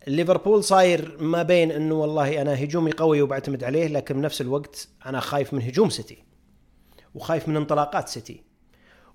فليفربول 0.05 0.63
صاير 0.63 1.17
ما 1.23 1.43
بين 1.43 1.71
إنه 1.71 1.95
والله 1.95 2.41
أنا 2.41 2.63
هجومي 2.63 2.91
قوي 2.91 3.21
وبعتمد 3.21 3.63
عليه 3.63 3.87
لكن 3.87 4.15
بنفس 4.15 4.41
الوقت 4.41 4.87
أنا 5.05 5.19
خايف 5.19 5.53
من 5.53 5.61
هجوم 5.61 5.89
سيتي 5.89 6.17
وخايف 7.15 7.47
من 7.47 7.55
انطلاقات 7.57 8.09
سيتي. 8.09 8.43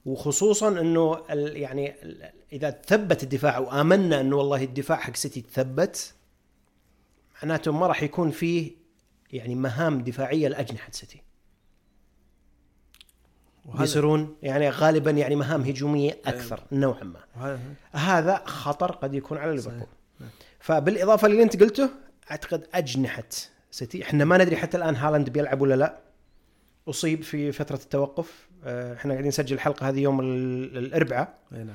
وخصوصا 0.07 0.69
إنه 0.81 1.19
ال- 1.31 1.57
يعني 1.57 1.95
ال- 2.03 2.31
إذا 2.53 2.71
تثبت 2.71 3.23
الدفاع 3.23 3.59
وآمنا 3.59 4.21
إنه 4.21 4.37
والله 4.37 4.65
الدفاع 4.65 4.97
حق 4.99 5.17
سيتي 5.17 5.41
تثبت 5.41 6.15
معناته 7.43 7.73
ما 7.73 7.87
راح 7.87 8.03
يكون 8.03 8.31
فيه 8.31 8.71
يعني 9.33 9.55
مهام 9.55 10.01
دفاعية 10.03 10.49
لأجنحة 10.49 10.89
سيتي. 10.93 11.23
وهذا 13.65 13.81
بيصيرون 13.81 14.37
يعني 14.43 14.71
غالبا 14.71 15.11
يعني 15.11 15.37
مهام 15.37 15.63
هجومية 15.63 16.19
أكثر 16.27 16.61
نوعا 16.73 17.05
ما. 17.05 17.21
وهذا- 17.37 17.59
هذا 17.93 18.43
خطر 18.45 18.93
قد 18.93 19.15
يكون 19.15 19.39
على. 19.39 19.53
ليفربول. 19.53 19.87
فبالإضافة 20.61 21.29
للي 21.29 21.43
أنت 21.43 21.63
قلته 21.63 21.89
أعتقد 22.31 22.67
أجنحة 22.75 23.25
سيتي. 23.71 24.03
إحنا 24.03 24.25
ما 24.25 24.39
ندري 24.39 24.57
حتى 24.57 24.77
الآن 24.77 24.97
هالاند 24.97 25.31
بيلعب 25.31 25.61
ولا 25.61 25.75
لا. 25.75 25.99
أصيب 26.89 27.23
في 27.23 27.53
فترة 27.53 27.77
التوقف. 27.77 28.49
آه، 28.65 28.95
إحنا 28.95 29.13
قاعدين 29.13 29.29
نسجل 29.29 29.55
الحلقة 29.57 29.89
هذه 29.89 30.01
يوم 30.01 30.21
ال- 30.21 30.79
الأربعاء. 30.79 31.35
نعم. 31.51 31.67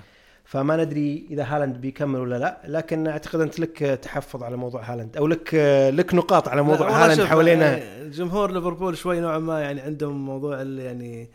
فما 0.45 0.77
ندري 0.83 1.27
إذا 1.31 1.43
هالاند 1.43 1.77
بيكمل 1.77 2.19
ولا 2.19 2.35
لا. 2.39 2.61
لكن 2.67 3.07
أعتقد 3.07 3.39
أنت 3.41 3.59
لك 3.59 3.77
تحفظ 3.79 4.43
على 4.43 4.57
موضوع 4.57 4.81
هالاند 4.93 5.17
أو 5.17 5.27
لك 5.27 5.53
لك 5.93 6.13
نقاط 6.13 6.47
على 6.47 6.61
موضوع 6.61 6.89
هالاند 7.05 7.23
حوالينا. 7.23 7.79
جمهور 8.07 8.51
ليفربول 8.51 8.97
شوي 8.97 9.19
نوعا 9.19 9.37
ما 9.39 9.61
يعني 9.61 9.81
عندهم 9.81 10.25
موضوع 10.25 10.61
اللي 10.61 10.83
يعني 10.83 11.29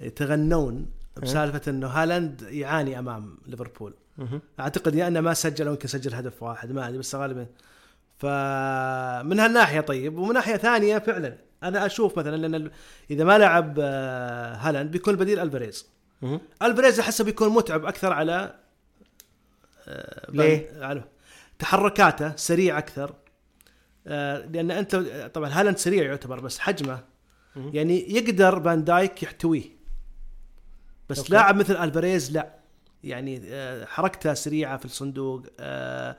يتغنون 0.00 0.90
بسالفة 1.22 1.70
إنه 1.70 1.86
هالاند 1.86 2.42
يعاني 2.42 2.98
أمام 2.98 3.38
ليفربول. 3.46 3.94
أعتقد 4.60 4.94
يا 4.94 5.08
إنه 5.08 5.20
ما 5.20 5.34
سجل 5.34 5.66
أو 5.66 5.72
يمكن 5.72 5.88
سجل 5.88 6.14
هدف 6.14 6.42
واحد 6.42 6.72
ما 6.72 6.88
أدري 6.88 6.98
بس 6.98 7.14
غالبا 7.14 7.46
فمن 8.18 9.40
هالناحية 9.40 9.80
طيب 9.80 10.18
ومن 10.18 10.34
ناحية 10.34 10.56
ثانية 10.56 10.98
فعلا 10.98 11.38
أنا 11.62 11.86
أشوف 11.86 12.18
مثلا 12.18 12.36
لأن 12.36 12.70
إذا 13.10 13.24
ما 13.24 13.38
لعب 13.38 13.76
آه، 13.80 14.54
هالاند 14.54 14.90
بيكون 14.90 15.16
بديل 15.16 15.38
ألفاريز 15.38 15.86
مهم. 16.22 16.40
ألفاريز 16.62 17.00
أحسه 17.00 17.24
بيكون 17.24 17.48
متعب 17.48 17.84
أكثر 17.84 18.12
على 18.12 18.54
آه، 19.88 20.30
ليه؟ 20.30 20.84
على 20.84 21.04
تحركاته 21.58 22.36
سريع 22.36 22.78
أكثر 22.78 23.14
آه، 24.06 24.46
لأن 24.46 24.70
أنت 24.70 24.96
طبعا 25.34 25.48
هالاند 25.48 25.78
سريع 25.78 26.04
يعتبر 26.04 26.40
بس 26.40 26.58
حجمه. 26.58 27.00
يعني 27.56 28.14
يقدر 28.14 28.60
فان 28.60 28.84
دايك 28.84 29.22
يحتويه 29.22 29.79
بس 31.10 31.18
okay. 31.18 31.32
لاعب 31.32 31.56
مثل 31.56 31.76
ألفاريز 31.76 32.32
لا. 32.32 32.54
يعني 33.04 33.40
آه، 33.44 33.84
حركته 33.84 34.34
سريعة 34.34 34.76
في 34.76 34.84
الصندوق 34.84 35.42
آه، 35.60 36.16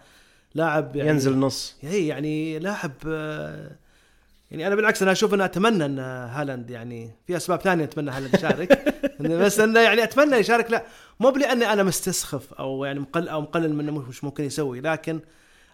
لاعب 0.55 0.95
يعني 0.95 1.09
ينزل 1.09 1.37
نص. 1.37 1.75
هي 1.81 2.07
يعني 2.07 2.59
لاعب 2.59 2.91
آه، 3.07 3.71
يعني 4.51 4.67
أنا 4.67 4.75
بالعكس 4.75 5.01
أنا 5.01 5.11
أشوف 5.11 5.33
أنه 5.33 5.45
أتمنى 5.45 5.85
أن 5.85 5.99
هالاند 5.99 6.69
يعني 6.69 7.11
في 7.27 7.37
أسباب 7.37 7.61
ثانية 7.61 7.83
أتمنى 7.83 8.11
هالاند 8.11 8.35
يشارك. 8.35 8.95
بس 9.21 9.59
أنه 9.59 9.79
يعني 9.79 10.03
أتمنى 10.03 10.35
يشارك 10.35 10.71
لا. 10.71 10.85
مو 11.19 11.29
لاني 11.29 11.73
أنا 11.73 11.83
مستسخف 11.83 12.53
أو 12.53 12.85
يعني 12.85 12.99
مقل 12.99 13.27
أو 13.27 13.41
مقلل 13.41 13.73
منه 13.73 13.91
مش 13.91 14.23
ممكن 14.23 14.43
يسوي 14.43 14.81
لكن 14.81 15.19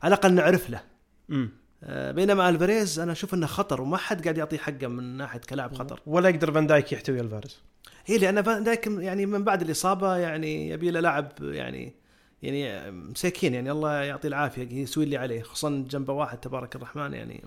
على 0.04 0.16
الأقل 0.16 0.34
نعرف 0.34 0.70
له. 0.70 0.82
مم. 1.30 1.50
آه، 1.84 2.12
بينما 2.12 2.50
ألفاريز 2.50 3.00
أنا 3.00 3.12
أشوف 3.12 3.34
إنه 3.34 3.48
خطر 3.48 3.82
وما 3.82 3.98
حد 3.98 4.24
قاعد 4.24 4.38
يعطيه 4.38 4.58
حقه 4.58 4.88
من 4.88 5.04
ناحية 5.04 5.40
كلاعب 5.40 5.76
خطر. 5.76 6.02
ولا 6.06 6.30
يقدر 6.30 6.52
فان 6.52 6.68
دايك 6.68 6.92
يحتوي 6.92 7.20
ألفاريز 7.20 7.62
هي 8.06 8.18
لأن 8.18 8.42
فان 8.42 8.64
دايك 8.64 8.88
يعني 8.88 9.26
من 9.26 9.44
بعد 9.44 9.62
الإصابة 9.62 10.16
يعني 10.16 10.70
يبي 10.70 10.92
له 10.92 11.00
لاعب 11.00 11.32
يعني 11.42 11.94
يعني 12.44 12.92
مسكين 12.92 13.54
يعني 13.54 13.72
الله 13.72 13.94
يعطيه 13.94 14.28
العافية 14.28 14.82
يسوي 14.82 15.04
اللي 15.04 15.18
عليه 15.18 15.42
خصوصا 15.42 15.86
جنبه 15.90 16.14
واحد 16.14 16.38
تبارك 16.38 16.76
الرحمن 16.76 17.14
يعني 17.14 17.44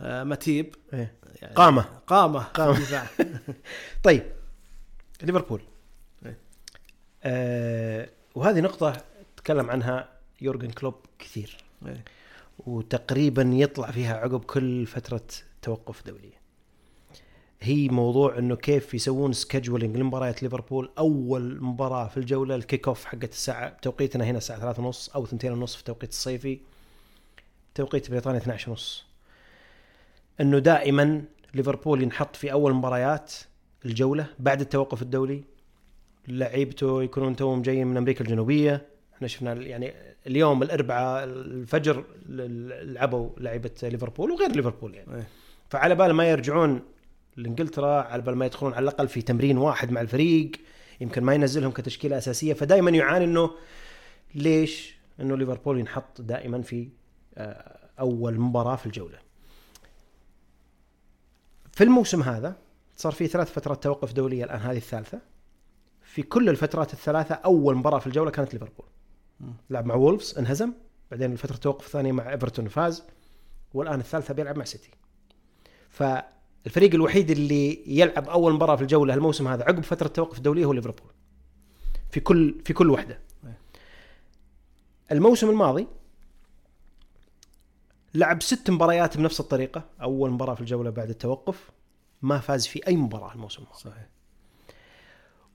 آه، 0.00 0.24
ماتيب. 0.24 0.74
إيه. 0.94 1.14
يعني 1.42 1.54
قامة. 1.54 1.82
قامة. 2.06 2.46
الدفاع. 2.58 3.06
طيب. 4.04 4.22
ليفربول. 5.22 5.60
إيه. 6.26 6.38
آه 7.24 8.08
وهذه 8.34 8.60
نقطة 8.60 9.02
تكلم 9.36 9.70
عنها 9.70 10.08
يورجن 10.40 10.70
كلوب 10.70 10.94
كثير. 11.18 11.56
إيه. 11.86 12.04
وتقريبا 12.66 13.42
يطلع 13.42 13.90
فيها 13.90 14.16
عقب 14.16 14.44
كل 14.44 14.86
فترة 14.86 15.26
توقف 15.62 16.06
دولية. 16.06 16.44
هي 17.60 17.88
موضوع 17.88 18.38
إنه 18.38 18.56
كيف 18.56 18.94
يسوون 18.94 19.32
scheduling 19.32 19.96
لمباريات 19.96 20.42
ليفربول. 20.42 20.90
أول 20.98 21.64
مباراة 21.64 22.08
في 22.08 22.16
الجولة 22.16 22.54
ال 22.54 22.61
kick 22.61 22.88
off 22.88 23.04
حقت 23.04 23.32
الساعة 23.32 23.76
توقيتنا 23.82 24.24
هنا 24.24 24.38
الساعة 24.38 24.60
ثلاثة 24.60 24.82
ونص 24.82 25.08
أو 25.08 25.26
ثنتين 25.26 25.52
ونص 25.52 25.74
في 25.74 25.80
التوقيت 25.80 26.10
الصيفي. 26.10 26.60
توقيت 27.74 28.10
بريطانيا 28.10 28.38
12 28.38 28.70
ونص. 28.70 29.04
إنه 30.40 30.58
دائما 30.58 31.24
ليفربول 31.54 32.02
ينحط 32.02 32.36
في 32.36 32.52
أول 32.52 32.74
مباريات 32.74 33.32
الجولة 33.84 34.26
بعد 34.38 34.60
التوقف 34.60 35.02
الدولي. 35.02 35.44
لعيبته 36.28 37.02
يكونون 37.02 37.36
توهم 37.36 37.62
جايين 37.62 37.86
من 37.86 37.96
أمريكا 37.96 38.24
الجنوبية. 38.24 38.93
إحنا 39.16 39.28
شفنا 39.28 39.52
يعني 39.52 39.92
اليوم 40.26 40.62
الأربعاء 40.62 41.24
الفجر 41.24 42.04
لعبوا 42.28 43.30
لعيبة 43.38 43.70
ليفربول 43.82 44.30
وغير 44.30 44.52
ليفربول 44.52 44.94
يعني. 44.94 45.14
إيه. 45.14 45.26
فعلى 45.68 45.94
بال 45.94 46.12
ما 46.12 46.30
يرجعون 46.30 46.82
لإنجلترا 47.36 48.02
على 48.02 48.22
بال 48.22 48.36
ما 48.36 48.46
يدخلون 48.46 48.74
على 48.74 48.82
الأقل 48.82 49.08
في 49.08 49.22
تمرين 49.22 49.58
واحد 49.58 49.90
مع 49.90 50.00
الفريق 50.00 50.50
يمكن 51.00 51.24
ما 51.24 51.34
ينزلهم 51.34 51.70
كتشكيلة 51.70 52.18
أساسية. 52.18 52.52
فدائما 52.52 52.90
يعاني 52.90 53.24
إنه 53.24 53.50
ليش؟ 54.34 54.96
إنه 55.20 55.36
ليفربول 55.36 55.78
ينحط 55.78 56.20
دائما 56.20 56.62
في 56.62 56.88
آه، 57.38 57.78
أول 58.00 58.40
مباراة 58.40 58.76
في 58.76 58.86
الجولة. 58.86 59.18
في 61.72 61.84
الموسم 61.84 62.22
هذا 62.22 62.56
صار 62.96 63.12
في 63.12 63.26
ثلاث 63.26 63.52
فترات 63.52 63.82
توقف 63.82 64.12
دولية 64.12 64.44
الآن 64.44 64.60
هذه 64.60 64.76
الثالثة. 64.76 65.18
في 66.02 66.22
كل 66.22 66.48
الفترات 66.48 66.92
الثلاثة 66.92 67.34
أول 67.34 67.74
مباراة 67.74 67.98
في 67.98 68.06
الجولة 68.06 68.30
كانت 68.30 68.54
ليفربول. 68.54 68.86
لعب 69.70 69.86
مع 69.86 69.94
وولفز 69.94 70.38
انهزم. 70.38 70.72
بعدين 71.10 71.32
الفترة 71.32 71.54
التوقف 71.54 71.86
الثانية 71.86 72.12
مع 72.12 72.32
إيفرتون 72.32 72.68
فاز 72.68 73.02
والآن 73.74 74.00
الثالثة 74.00 74.34
بيلعب 74.34 74.58
مع 74.58 74.64
سيتي. 74.64 74.90
فالفريق 75.90 76.94
الوحيد 76.94 77.30
اللي 77.30 77.82
يلعب 77.86 78.28
أول 78.28 78.52
مباراة 78.52 78.76
في 78.76 78.82
الجولة 78.82 79.14
الموسم 79.14 79.48
هذا 79.48 79.64
عقب 79.64 79.80
فترة 79.80 80.08
توقف 80.08 80.40
دوليه 80.40 80.64
هو 80.64 80.72
ليفربول. 80.72 81.10
في 82.10 82.20
كل 82.20 82.60
في 82.64 82.72
كل 82.72 82.90
وحدة. 82.90 83.18
الموسم 85.12 85.50
الماضي 85.50 85.86
لعب 88.14 88.42
ست 88.42 88.70
مباريات 88.70 89.16
بنفس 89.16 89.40
الطريقة. 89.40 89.84
أول 90.02 90.30
مباراة 90.30 90.54
في 90.54 90.60
الجولة 90.60 90.90
بعد 90.90 91.08
التوقف 91.08 91.70
ما 92.22 92.38
فاز 92.38 92.66
في 92.66 92.86
أي 92.86 92.96
مباراة 92.96 93.32
الموسم 93.34 93.62
الماضي. 93.62 93.80
صحيح. 93.80 94.13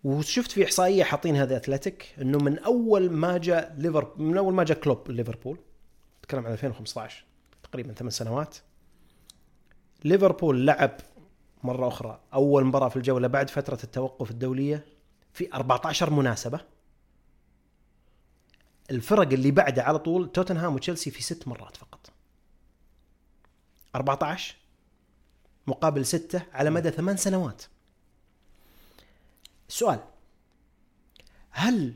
وشفت 0.03 0.51
في 0.51 0.65
إحصائية 0.65 1.03
حاطينها 1.03 1.45
ذا 1.45 1.57
اتلتيك 1.57 2.15
إنه 2.21 2.38
من 2.38 2.59
أول 2.59 3.09
ما 3.12 3.38
جاء 3.38 3.75
ليفربول 3.77 4.25
من 4.27 4.38
أول 4.38 4.53
ما 4.53 4.63
جاء 4.63 4.79
كلوب 4.79 5.12
ليفربول 5.12 5.57
تكلم 6.21 6.45
عن 6.45 6.51
2015 6.51 7.25
تقريبا 7.63 7.93
ثمان 7.93 8.12
سنوات 8.12 8.57
ليفربول 10.03 10.67
لعب 10.67 10.91
مرة 11.63 11.88
أخرى 11.88 12.19
أول 12.33 12.65
مباراة 12.65 12.89
في 12.89 12.95
الجولة 12.95 13.27
بعد 13.27 13.49
فترة 13.49 13.79
التوقف 13.83 14.31
الدولية 14.31 14.85
في 15.33 15.53
14 15.53 16.09
مناسبة. 16.09 16.59
الفرق 18.91 19.27
اللي 19.33 19.51
بعده 19.51 19.83
على 19.83 19.99
طول 19.99 20.31
توتنهام 20.31 20.75
وتشيلسي 20.75 21.12
في 21.12 21.23
ست 21.23 21.47
مرات 21.47 21.77
فقط. 21.77 22.09
14 23.95 24.55
مقابل 25.67 26.05
ستة 26.05 26.43
على 26.53 26.69
مدى 26.69 26.91
ثمان 26.91 27.17
سنوات. 27.17 27.63
السؤال 29.69 29.99
هل 31.49 31.93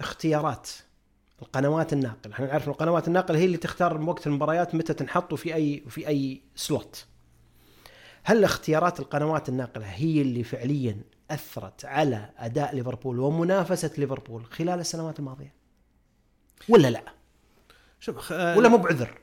اختيارات 0.00 0.70
القنوات 1.42 1.92
الناقلة 1.92 2.34
إحنا 2.34 2.46
نعرف 2.46 2.64
إن 2.64 2.72
القنوات 2.72 3.08
الناقلة 3.08 3.38
هي 3.38 3.44
اللي 3.44 3.56
تختار 3.56 4.00
وقت 4.02 4.26
المباريات 4.26 4.74
متى 4.74 4.94
تنحط 4.94 5.34
في 5.34 5.54
أي 5.54 5.84
في 5.88 6.08
أي 6.08 6.40
سلوت. 6.56 7.06
هل 8.22 8.44
اختيارات 8.44 9.00
القنوات 9.00 9.48
الناقلة 9.48 9.86
هي 9.86 10.22
اللي 10.22 10.44
فعليا 10.44 11.00
أثرت 11.30 11.84
على 11.84 12.30
أداء 12.38 12.74
ليفربول 12.74 13.20
ومنافسة 13.20 13.90
ليفربول 13.98 14.46
خلال 14.46 14.80
السنوات 14.80 15.18
الماضية؟ 15.18 15.54
ولا 16.68 16.88
لا؟ 16.88 17.02
شوف 18.00 18.30
ولا 18.30 18.68
مو 18.68 18.76
بعذر؟ 18.76 19.18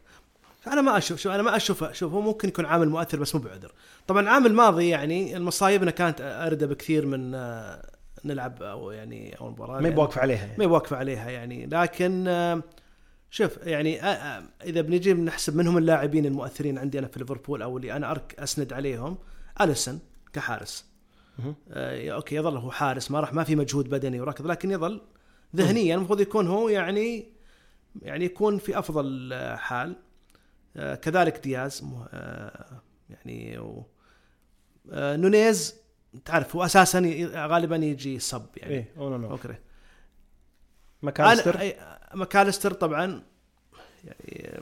أنا 0.68 0.82
ما 0.82 0.98
أشوف 0.98 1.20
شوف 1.20 1.32
أنا 1.32 1.44
ما 1.44 1.56
أشوفه 1.56 1.92
شوف 1.92 2.14
هو 2.14 2.22
ممكن 2.22 2.48
يكون 2.48 2.66
عامل 2.66 2.90
مؤثر 2.90 3.20
بس 3.20 3.36
مو 3.36 3.42
بعذر. 3.42 3.72
طبعا 4.08 4.22
العام 4.22 4.46
الماضي 4.46 4.90
يعني 4.90 5.38
المصايبنا 5.38 5.92
كانت 5.92 6.22
اردى 6.22 6.68
بكثير 6.68 7.06
من 7.06 7.36
آه، 7.36 7.92
نلعب 8.26 8.64
أو 8.64 8.92
يعني 8.92 9.40
أو 9.42 9.50
مباراه 9.50 9.82
ما 9.82 9.88
يبواقف 9.88 10.18
عليها 10.18 10.46
ما 10.46 10.52
يعني. 10.52 10.64
يواقف 10.64 10.94
عليها 10.94 11.30
يعني. 11.30 11.66
لكن 11.66 12.28
آه، 12.28 12.64
شوف 13.30 13.58
يعني 13.58 14.04
آه، 14.04 14.44
إذا 14.64 14.82
بنجي 14.82 15.14
نحسب 15.14 15.56
من 15.56 15.68
هم 15.68 15.78
اللاعبين 15.78 16.26
المؤثرين 16.26 16.78
عندي 16.78 17.00
أنا 17.00 17.08
في 17.08 17.20
ليفربول 17.20 17.62
أو 17.62 17.78
اللي 17.78 17.94
أنا 17.94 18.12
أرك 18.12 18.36
أسند 18.40 18.74
عليهم 18.74 19.18
اليسون 19.62 20.00
كحارس. 20.34 20.92
آه، 21.72 22.10
okay 22.10 22.36
يظل 22.36 22.58
هو 22.58 22.72
حارس 22.72 23.12
ما 23.12 23.20
راح 23.20 23.34
ما 23.34 23.44
في 23.44 23.56
مجهود 23.56 23.90
بدني 23.90 24.22
وركض 24.22 24.48
لكن 24.48 24.72
يظل 24.72 25.02
ذهنيا 25.56 25.96
المفروض 25.96 26.22
يكون 26.22 26.48
هو 26.48 26.70
يعني 26.70 27.26
يعني 28.02 28.26
يكون 28.26 28.58
في 28.58 28.80
أفضل 28.80 29.34
حال. 29.58 29.96
كذلك 30.76 31.38
دياز 31.44 31.84
آه، 32.14 32.82
يعني 33.10 33.58
و 33.60 33.86
آه، 34.92 35.16
نونيز 35.16 35.76
تعرف 36.26 36.56
هو 36.56 36.66
أساسا 36.66 37.00
غالبا 37.34 37.76
يجي 37.76 38.20
sub 38.20 38.46
يعني. 38.58 38.74
إيه 38.74 38.86
اون 38.98 39.24
okay. 39.24 39.56
أي- 41.58 42.16
ماكاليستر 42.16 42.74
طبعا 42.74 43.24
يعني 44.04 44.60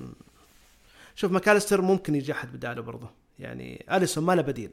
شوف 1.15 1.31
ماكاليستر 1.31 1.81
ممكن 1.81 2.15
يجي 2.15 2.31
أحد 2.31 2.53
بداله 2.53 2.81
برضه 2.81 3.09
يعني 3.39 3.85
أليسون 3.91 4.23
ما 4.23 4.35
له 4.35 4.41
بديل. 4.41 4.71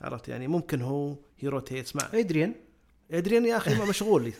عرفت؟ 0.00 0.28
يعني 0.28 0.48
ممكن 0.48 0.82
هو 0.82 1.14
يروتيت 1.42 1.96
مع. 1.96 2.08
أدريان؟ 2.14 2.54
أدريان 3.10 3.46
يا 3.46 3.56
أخي 3.56 3.74
ما 3.74 3.84
مشغول. 3.84 4.32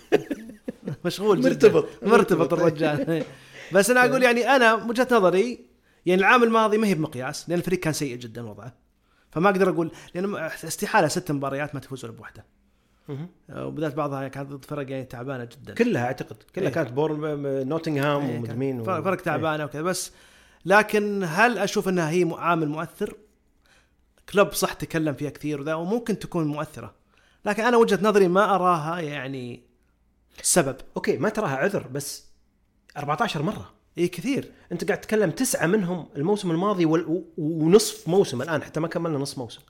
مشغول 1.05 1.41
جداً. 1.41 1.49
مرتبط. 1.49 1.89
مرتبط 2.03 2.53
الرجال. 2.53 3.25
بس 3.73 3.91
أنا 3.91 4.05
أقول 4.05 4.23
يعني 4.23 4.57
أنا 4.57 4.75
وجهة 4.75 5.09
نظري 5.13 5.66
يعني 6.07 6.21
العام 6.21 6.43
الماضي 6.43 6.79
ما 6.79 6.87
هي 6.87 6.95
بمقياس 6.95 7.49
لأن 7.49 7.59
الفريق 7.59 7.79
كان 7.81 7.93
سيء 7.93 8.17
جدا 8.17 8.49
وضعه. 8.51 8.75
فما 9.31 9.51
أقدر 9.51 9.71
أقول 9.71 9.91
لأن 10.15 10.35
استحالة 10.65 11.09
ست 11.09 11.33
مباريات 11.33 11.75
ما 11.75 11.81
تفوز 11.81 12.05
ولا 12.05 12.15
بواحده 12.15 12.45
مهم. 13.09 13.29
وبدات 13.51 13.95
بعضها 13.95 14.29
كانت 14.29 14.51
ضد 14.53 14.65
فرق 14.65 14.91
يعني 14.91 15.05
تعبانة 15.05 15.45
جدا. 15.45 15.75
كلها 15.75 16.05
أعتقد 16.05 16.37
كلها 16.55 16.69
إيه. 16.69 16.75
كانت 16.75 16.93
بور 16.93 17.17
نوتنغهام 17.65 18.23
إيه، 18.23 18.31
ومدري 18.37 18.47
كان 18.49 18.59
مين 18.59 18.83
فرق 18.85 18.99
و- 19.01 19.03
فرق 19.03 19.21
تعبانة 19.21 19.65
وكذا. 19.65 19.83
بس 19.83 20.13
لكن 20.65 21.25
هل 21.29 21.59
أشوف 21.59 21.89
إنها 21.89 22.11
هي 22.11 22.31
عامل 22.39 22.69
مؤثر؟ 22.69 23.17
كلوب 24.33 24.53
صح 24.53 24.73
تكلم 24.73 25.15
فيها 25.15 25.31
كثير 25.31 25.61
وذا 25.61 25.75
وممكن 25.75 26.19
تكون 26.19 26.47
مؤثرة. 26.47 26.95
لكن 27.45 27.63
أنا 27.65 27.77
وجهة 27.77 27.99
نظري 28.03 28.29
ما 28.29 28.55
أراها 28.55 29.01
يعني 29.01 29.63
سبب. 30.43 30.77
okay 30.97 31.17
ما 31.17 31.29
تراها 31.29 31.57
عذر 31.57 31.87
بس 31.89 32.27
14 32.97 33.43
مرة. 33.43 33.75
اي 33.99 34.09
كثير. 34.09 34.53
أنت 34.73 34.85
قاعد 34.85 35.01
تتكلم 35.01 35.31
تسعة 35.31 35.67
منهم 35.67 36.09
الموسم 36.17 36.51
الماضي 36.51 36.85
ونصف 37.39 38.09
موسم 38.09 38.43
الآن 38.43 38.63
حتى 38.63 38.81
ما 38.81 38.89
كملنا 38.89 39.19
نصف 39.19 39.39
موسم. 39.39 39.61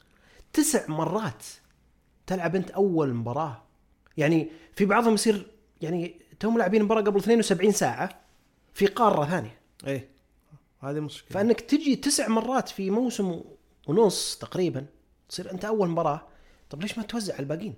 تسع 0.52 0.86
مرات 0.88 1.44
تلعب 2.26 2.56
أنت 2.56 2.70
أول 2.70 3.14
مباراة. 3.14 3.62
يعني 4.16 4.50
في 4.74 4.84
بعضهم 4.84 5.14
يصير 5.14 5.46
يعني 5.80 6.20
توم 6.40 6.58
لاعبين 6.58 6.82
مباراة 6.82 7.02
قبل 7.02 7.18
72 7.18 7.72
ساعة 7.72 8.20
في 8.74 8.86
قارة 8.86 9.26
ثانية. 9.30 9.58
اي 9.86 10.08
هذه 10.80 11.00
مشكلة. 11.00 11.30
فأنك 11.30 11.60
تجي 11.60 11.96
تسع 11.96 12.28
مرات 12.28 12.68
في 12.68 12.90
موسم 12.90 13.40
ونص 13.88 14.38
تقريبا 14.38 14.86
تصير 15.28 15.50
أنت 15.50 15.64
أول 15.64 15.88
مباراة. 15.88 16.26
طب 16.70 16.82
ليش 16.82 16.98
ما 16.98 17.04
توزع 17.04 17.34
على 17.34 17.42
الباقيين؟ 17.42 17.74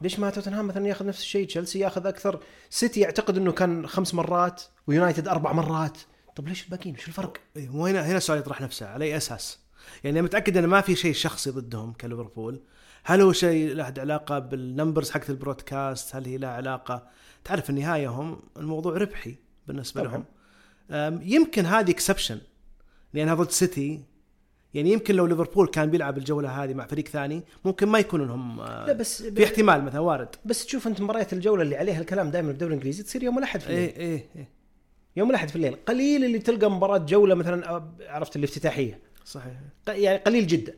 ليش 0.00 0.18
ما 0.18 0.30
توتنهام 0.30 0.66
مثلا 0.66 0.86
ياخذ 0.88 1.06
نفس 1.06 1.20
الشيء؟ 1.20 1.46
تشيلسي 1.46 1.78
ياخذ 1.78 2.06
أكثر. 2.06 2.40
سيتي 2.70 3.00
يعتقد 3.00 3.36
إنه 3.36 3.52
كان 3.52 3.86
خمس 3.86 4.14
مرات 4.14 4.62
ويونايتد 4.86 5.28
أربع 5.28 5.52
مرات. 5.52 5.98
طب 6.36 6.48
ليش 6.48 6.64
الباقيين؟ 6.64 6.94
وش 6.94 7.08
الفرق؟ 7.08 7.36
إيه 7.56 7.68
مو 7.68 7.86
هنا 7.86 8.06
هنا 8.06 8.16
السؤال 8.16 8.38
يطرح 8.38 8.60
نفسه 8.60 8.86
على 8.86 9.04
أي 9.04 9.16
أساس؟ 9.16 9.58
يعني 10.04 10.18
أنا 10.18 10.26
متأكد 10.26 10.56
انه 10.56 10.66
ما 10.66 10.80
في 10.80 10.96
شيء 10.96 11.12
شخصي 11.14 11.50
ضدهم 11.50 11.92
كليفربول. 11.92 12.62
هل 13.04 13.20
هو 13.20 13.32
شيء 13.32 13.74
له 13.74 13.92
علاقة 13.98 14.38
بال 14.38 14.54
numbers 14.54 15.10
حقت 15.10 15.30
ال 15.30 15.38
broadcast؟ 15.38 16.16
هل 16.16 16.26
هي 16.26 16.38
لها 16.38 16.50
علاقة؟ 16.50 17.06
تعرف 17.44 17.70
النهايه 17.70 18.08
هم 18.08 18.42
الموضوع 18.56 18.96
ربحي 18.96 19.36
بالنسبة 19.66 20.02
طبعاً. 20.02 20.24
لهم. 20.90 21.22
يمكن 21.22 21.66
هذه 21.66 21.90
exception 21.90 22.40
لأنها 23.12 23.34
ضد 23.34 23.50
سيتي. 23.50 24.13
يعني 24.74 24.92
يمكن 24.92 25.14
لو 25.14 25.26
ليفربول 25.26 25.68
كان 25.68 25.90
بيلعب 25.90 26.18
الجولة 26.18 26.64
هذه 26.64 26.74
مع 26.74 26.86
فريق 26.86 27.08
ثاني 27.08 27.42
ممكن 27.64 27.88
ما 27.88 27.98
يكون 27.98 28.20
انهم 28.20 28.60
آه، 28.60 28.86
لا 28.86 28.92
بس 28.92 29.22
في 29.22 29.44
احتمال 29.44 29.84
مثلا 29.84 30.00
وارد. 30.00 30.28
بس 30.44 30.66
تشوف 30.66 30.86
انت 30.86 31.00
مباريات 31.00 31.32
الجولة 31.32 31.62
اللي 31.62 31.76
عليها 31.76 32.00
الكلام 32.00 32.30
دائما 32.30 32.48
في 32.48 32.52
الدوري 32.52 32.72
الإنجليزي 32.72 33.02
تصير 33.02 33.22
يوم 33.22 33.38
الأحد 33.38 33.60
في 33.60 33.66
الليل. 33.66 33.80
إيه 33.80 33.96
إيه 33.96 34.26
إيه. 34.36 34.48
يوم 35.16 35.30
الأحد 35.30 35.48
في 35.48 35.56
الليل. 35.56 35.76
قليل 35.86 36.24
اللي 36.24 36.38
تلقى 36.38 36.70
مباراة 36.70 36.98
جولة 36.98 37.34
مثلا 37.34 37.70
آه، 37.70 37.92
عرفت 38.08 38.36
الافتتاحية. 38.36 39.00
صحيح. 39.24 39.52
يعني 39.88 40.18
قليل 40.18 40.46
جدا. 40.46 40.74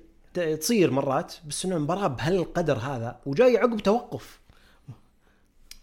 تصير 0.56 0.90
مرات 0.90 1.34
بس 1.48 1.64
إنه 1.64 1.78
مباراه 1.78 2.06
بهالقدر 2.06 2.78
هذا 2.78 3.20
وجاي 3.26 3.56
عقب 3.56 3.80
توقف. 3.80 4.40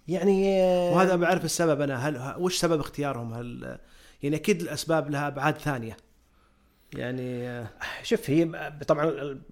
يعني 0.08 0.62
آه، 0.62 0.91
وهذا 0.91 1.15
بعرف 1.15 1.45
السبب 1.45 1.82
أنا 1.82 2.08
هل 2.08 2.36
وش 2.39 2.58
سبب 2.58 2.80
اختيارهم؟ 2.80 3.34
هل 3.34 3.78
يعني 4.23 4.36
أكيد 4.36 4.62
الأسباب 4.62 5.12
لها 5.12 5.28
أبعاد 5.28 5.58
ثانية. 5.58 5.97
يعني 6.95 7.47
آه، 7.49 7.69
شوف 8.03 8.29
هي 8.29 8.45
طبعا 8.88 9.06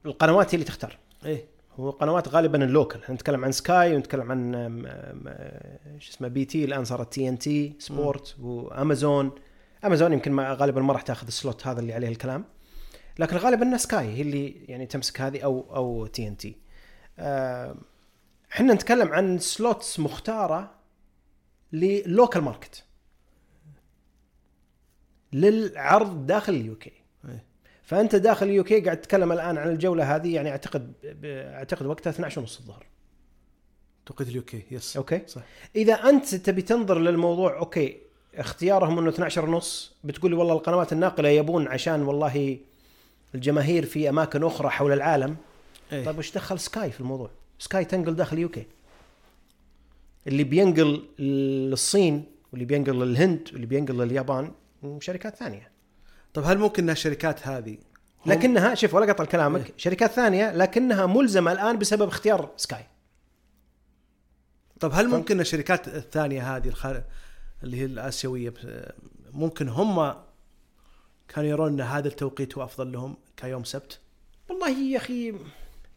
القنوات 0.06 0.50
هي 0.50 0.54
اللي 0.54 0.66
تختار. 0.66 0.98
إيه. 1.26 1.46
هو 1.72 1.90
قنوات 1.90 2.28
غالبا 2.28 2.64
ال 2.64 2.70
local 2.70 3.00
نتكلم 3.14 3.46
عن 3.46 3.52
سكاي 3.52 3.96
ونتكلم 3.96 4.32
عن 4.32 4.56
آم، 4.56 4.86
شو 6.00 6.12
اسمه 6.12 6.28
BT. 6.28 6.66
الآن 6.66 6.86
صارت 6.86 7.14
TNT 7.14 7.76
Sport 7.80 8.36
وأمازون. 8.40 9.32
أمازون 9.86 10.14
يمكن 10.14 10.32
ما 10.32 10.54
غالبا 10.54 10.82
ما 10.82 10.94
راح 10.94 11.02
تاخذ 11.02 11.28
ال 11.28 11.36
slot 11.36 11.68
هذا 11.68 11.80
اللي 11.80 11.94
عليه 11.94 12.08
الكلام. 12.08 12.46
لكن 13.20 13.38
غالبا 13.38 13.78
سكاي 13.78 14.06
هي 14.06 14.22
اللي 14.22 14.66
يعني 14.66 14.86
تمسك 14.86 15.22
هذه 15.22 15.42
أو 15.44 15.76
أو 15.76 16.06
TNT. 16.06 16.56
إحنا 18.52 18.74
نتكلم 18.74 19.14
عن 19.14 19.40
slots 19.40 20.00
مختارة 20.00 20.76
لل 21.74 21.93
local 21.93 22.42
market. 22.42 22.84
للعرض 25.34 26.26
داخل 26.26 26.54
ال 26.54 26.66
UK 26.66 26.90
إيه. 26.90 27.01
فأنت 27.92 28.16
داخل 28.16 28.46
اليوكي 28.46 28.82
قاعد 28.82 29.02
تتكلم 29.02 29.32
الآن 29.32 29.58
عن 29.58 29.70
الجولة 29.70 30.16
هذه 30.16 30.36
يعني 30.36 30.52
أعتقد 30.52 30.94
أعتقد 31.26 31.86
وقتها 31.86 32.10
12 32.10 32.42
ونص 32.42 32.60
الظهر. 32.60 32.86
توقيت 34.06 34.28
ال 34.28 34.40
UK 34.40 34.64
yes. 34.72 34.98
okay. 34.98 35.22
صح. 35.28 35.42
إذا 35.76 35.94
أنت 35.94 36.36
تبي 36.36 36.62
تنظر 36.62 37.00
للموضوع 37.00 37.58
أوكي 37.58 37.98
اختيارهم 38.36 39.00
إنه 39.00 39.10
12 39.10 39.46
ونص 39.46 39.96
بتقول 40.04 40.32
لي 40.32 40.38
والله 40.38 40.54
القنوات 40.54 40.94
الناقلة 40.94 41.30
يبون 41.30 41.68
عشان 41.68 42.02
والله 42.02 42.58
الجماهير 43.36 43.86
في 43.86 44.10
أماكن 44.10 44.44
أخرى 44.44 44.70
حول 44.70 44.92
العالم. 44.92 45.38
إيه. 45.92 46.06
طيب 46.06 46.18
وش 46.18 46.32
دخل 46.32 46.60
سكاي 46.60 46.92
في 46.92 47.00
الموضوع؟ 47.00 47.30
سكاي 47.60 47.86
تنقل 47.86 48.16
داخل 48.16 48.40
UK 48.40 48.66
اللي 50.28 50.44
بينقل 50.44 51.04
للصين 51.20 52.26
واللي 52.52 52.66
بينقل 52.66 53.00
للهند 53.00 53.50
واللي 53.54 53.66
بينقل 53.66 53.98
لليابان 53.98 54.52
شركات 55.00 55.36
ثانية. 55.36 55.71
طب 56.34 56.44
هل 56.46 56.58
ممكن 56.58 56.84
ان 56.84 56.90
الشركات 56.90 57.48
هذه؟ 57.48 57.78
لكنها 58.26 58.76
شوف 58.76 58.94
ولا 58.94 59.14
قطع 59.14 59.26
كلامك. 59.26 59.66
إيه. 59.66 59.74
شركات 59.78 60.12
ثانية 60.12 60.52
لكنها 60.52 61.06
ملزمة 61.06 61.52
الآن 61.52 61.78
بسبب 61.78 62.08
اختيار 62.08 62.50
سكاي 62.58 62.86
طب 64.80 64.92
هل 64.94 65.08
ممكن 65.08 65.36
إن 65.36 65.42
الشركات 65.42 65.88
الثانية 65.88 66.56
هذه 66.58 66.68
الخار... 66.68 67.04
اللي 67.64 67.78
هي 67.82 67.86
الآسيوية 67.86 68.54
ممكن 69.34 69.70
هم 69.70 70.16
كانوا 71.28 71.50
يرون 71.50 71.72
إن 71.74 71.82
هذا 71.82 72.08
التوقيت 72.08 72.58
هو 72.58 72.64
أفضل 72.64 72.92
لهم 72.92 73.18
كيوم 73.38 73.64
سبت؟ 73.64 74.00
والله 74.50 74.70
يا 74.70 74.98
أخي 74.98 75.36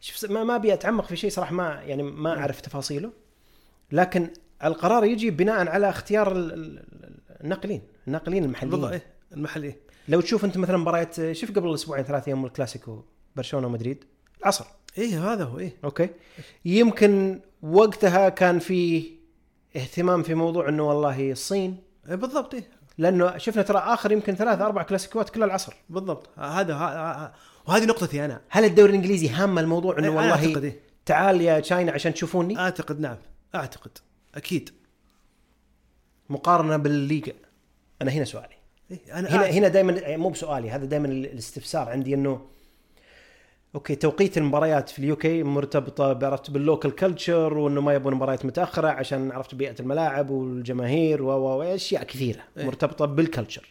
شوف 0.01 0.31
ما 0.31 0.43
ما 0.43 0.55
أبي 0.55 0.73
أتعمق 0.73 1.05
في 1.05 1.15
شيء 1.15 1.29
صراحة 1.29 1.53
ما 1.53 1.81
يعني 1.81 2.03
ما 2.03 2.39
أعرف 2.39 2.61
تفاصيله. 2.61 3.11
لكن 3.91 4.29
القرار 4.63 5.03
يجي 5.05 5.29
بناء 5.29 5.67
على 5.67 5.89
اختيار 5.89 6.31
ال- 6.31 6.53
ال- 6.53 6.79
ال- 6.79 7.19
الناقلين 7.43 7.81
الناقلين 8.07 8.43
بالضبط 8.51 8.63
المحليين 8.63 8.91
إيه 8.93 9.03
المحلي 9.31 9.75
لو 10.07 10.21
تشوف 10.21 10.45
انت 10.45 10.57
مثلا 10.57 10.77
مباريات 10.77 11.31
شوف 11.31 11.51
قبل 11.51 11.73
أسبوعين 11.73 12.03
ثلاث 12.03 12.27
أيام 12.27 12.45
الكلاسيكو 12.45 13.03
برشلونة 13.35 13.67
ومدريد 13.67 14.03
العصر 14.41 14.65
إيه 14.97 15.33
هذا 15.33 15.43
هو 15.43 15.59
إيه. 15.59 15.73
okay. 15.83 16.09
يمكن 16.65 17.39
وقتها 17.61 18.29
كان 18.29 18.59
في 18.59 19.11
اهتمام 19.75 20.23
في 20.23 20.33
موضوع 20.33 20.69
إنه 20.69 20.83
والله 20.83 21.31
الصين 21.31 21.77
إيه 22.09 22.15
بالضبط 22.15 22.53
إيه. 22.53 22.67
لأنه 22.97 23.37
شفنا 23.37 23.61
ترى 23.61 23.77
آخر 23.77 24.11
يمكن 24.11 24.35
ثلاث 24.35 24.61
أربع 24.61 24.83
كلاسيكوات 24.83 25.29
كلها 25.29 25.47
العصر. 25.47 25.73
بالضبط. 25.89 26.39
هذا 26.39 26.75
وهذه 27.67 27.85
نقطتي 27.85 28.25
أنا. 28.25 28.41
هل 28.49 28.65
الدوري 28.65 28.89
الإنجليزي 28.89 29.29
هامه 29.29 29.59
الموضوع 29.59 29.99
إنه 29.99 30.07
أنا 30.07 30.17
والله 30.17 30.31
أعتقد 30.31 30.63
إيه؟ 30.63 30.79
تعال 31.05 31.41
يا 31.41 31.59
China 31.59 31.91
عشان 31.91 32.13
تشوفوني؟ 32.13 32.59
أعتقد 32.59 32.99
نعم. 32.99 33.17
أعتقد. 33.55 33.91
أكيد. 34.35 34.69
مقارنة 36.29 36.77
بالليغا. 36.77 37.33
أنا 38.01 38.11
هنا 38.11 38.25
سؤالي. 38.25 38.47
إيه 38.47 38.54
أنا 38.91 39.29
هنا 39.29 39.37
أعتقد. 39.37 39.53
هنا 39.53 39.67
دائما 39.67 40.17
مو 40.17 40.29
بسؤالي 40.29 40.69
هذا 40.69 40.85
دائما 40.85 41.07
الاستفسار 41.07 41.89
عندي 41.89 42.13
إنه 42.13 42.41
okay 43.75 43.95
توقيت 43.95 44.37
المباريات 44.37 44.89
في 44.89 44.99
ال 44.99 45.14
UK 45.14 45.43
مرتبطة 45.43 46.25
عرفت 46.25 46.51
بال 46.51 46.64
local 46.64 46.95
culture 46.95 47.57
وإنه 47.57 47.81
ما 47.81 47.93
يبون 47.93 48.13
مباريات 48.13 48.45
متأخرة 48.45 48.87
عشان 48.87 49.31
عرفت 49.31 49.55
بيئة 49.55 49.75
الملاعب 49.79 50.29
والجماهير 50.29 51.23
وأشياء 51.23 52.03
كثيرة 52.03 52.41
إيه. 52.57 52.65
مرتبطة 52.65 53.05
بال 53.05 53.19
culture 53.19 53.67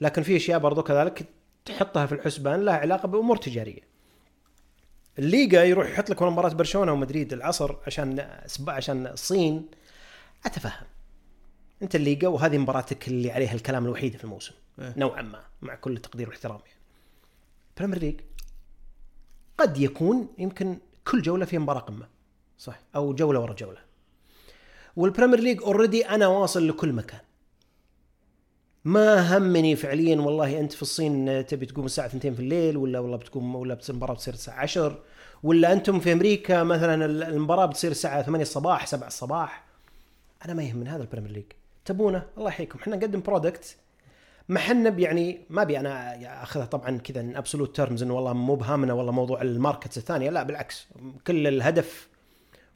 لكن 0.00 0.22
في 0.22 0.36
أشياء 0.36 0.58
برضو 0.58 0.82
كذلك 0.82 1.24
تحطها 1.64 2.06
في 2.06 2.14
الحسبان 2.14 2.64
لها 2.64 2.74
علاقة 2.74 3.08
بأمور 3.08 3.36
تجارية 3.36 3.88
الليغا 5.18 5.62
يروح 5.62 5.90
يحط 5.90 6.10
لك 6.10 6.22
مباراه 6.22 6.54
برشلونة 6.54 6.92
ومدريد 6.92 7.32
العصر 7.32 7.76
عشان 7.86 8.26
عشان 8.68 9.06
الصين 9.06 9.66
أتفهم 10.46 10.86
أنت 11.82 11.94
الليغا 11.96 12.28
وهذه 12.28 12.58
مباراتك 12.58 13.08
اللي 13.08 13.30
عليها 13.30 13.54
الكلام 13.54 13.84
الوحيده 13.84 14.18
في 14.18 14.24
الموسم. 14.24 14.52
إيه. 14.78 14.94
نوعا 14.96 15.22
ما 15.22 15.40
مع 15.62 15.74
كل 15.74 15.96
التقدير 15.96 16.26
والاحترام 16.26 16.60
يعني. 16.66 16.80
بريمير 17.78 17.98
ليج 17.98 18.20
قد 19.58 19.78
يكون 19.78 20.28
يمكن 20.38 20.78
كل 21.04 21.22
جولة 21.22 21.44
فيها 21.44 21.58
مباراة 21.58 21.80
قمة. 21.80 22.08
صح. 22.58 22.80
أو 22.96 23.14
جولة 23.14 23.40
ورا 23.40 23.54
جولة. 23.54 23.78
والبريمير 24.96 25.40
ليج 25.40 25.62
already 25.62 26.08
أنا 26.08 26.26
واصل 26.26 26.68
لكل 26.68 26.92
مكان. 26.92 27.20
ما 28.84 29.36
همني 29.36 29.76
فعليا 29.76 30.16
والله 30.20 30.60
أنت 30.60 30.72
في 30.72 30.82
الصين 30.82 31.46
تبي 31.46 31.66
تقوم 31.66 31.86
الساعة 31.86 32.06
2 32.06 32.34
في 32.34 32.40
الليل 32.40 32.76
ولا 32.76 32.98
والله 32.98 33.16
بتقوم 33.16 33.56
ولا 33.56 33.78
المباراه 33.88 34.14
بتصير 34.14 34.34
الساعة 34.34 34.60
10 34.60 35.02
ولا 35.42 35.72
أنتم 35.72 36.00
في 36.00 36.12
أمريكا 36.12 36.62
مثلا 36.62 37.04
المباراة 37.04 37.66
بتصير 37.66 37.90
الساعة 37.90 38.22
8 38.22 38.42
الصباح 38.42 38.86
7 38.86 39.06
الصباح. 39.06 39.64
أنا 40.44 40.54
ما 40.54 40.62
يهمني 40.62 40.90
هذا 40.90 41.02
البريمير 41.02 41.30
ليج 41.30 41.52
تبونه؟ 41.88 42.22
الله 42.38 42.48
يحييكم. 42.48 42.78
إحنا 42.78 42.96
نقدم 42.96 43.20
product 43.20 43.76
ما 44.48 44.58
حنا 44.60 44.98
يعني 44.98 45.40
ما 45.50 45.62
أبي 45.62 45.80
أنا 45.80 46.42
أخذها 46.42 46.64
طبعا 46.64 46.98
كذا 46.98 47.20
in 47.20 47.36
absolute 47.36 47.76
terms 47.76 48.02
إنه 48.02 48.14
والله 48.14 48.32
مو 48.32 48.54
بهامنا 48.54 48.92
والله 48.92 49.12
موضوع 49.12 49.42
ال 49.42 49.49
markets 49.49 49.98
الثانية. 49.98 50.30
لا 50.30 50.42
بالعكس. 50.42 50.88
كل 51.26 51.46
الهدف 51.46 52.08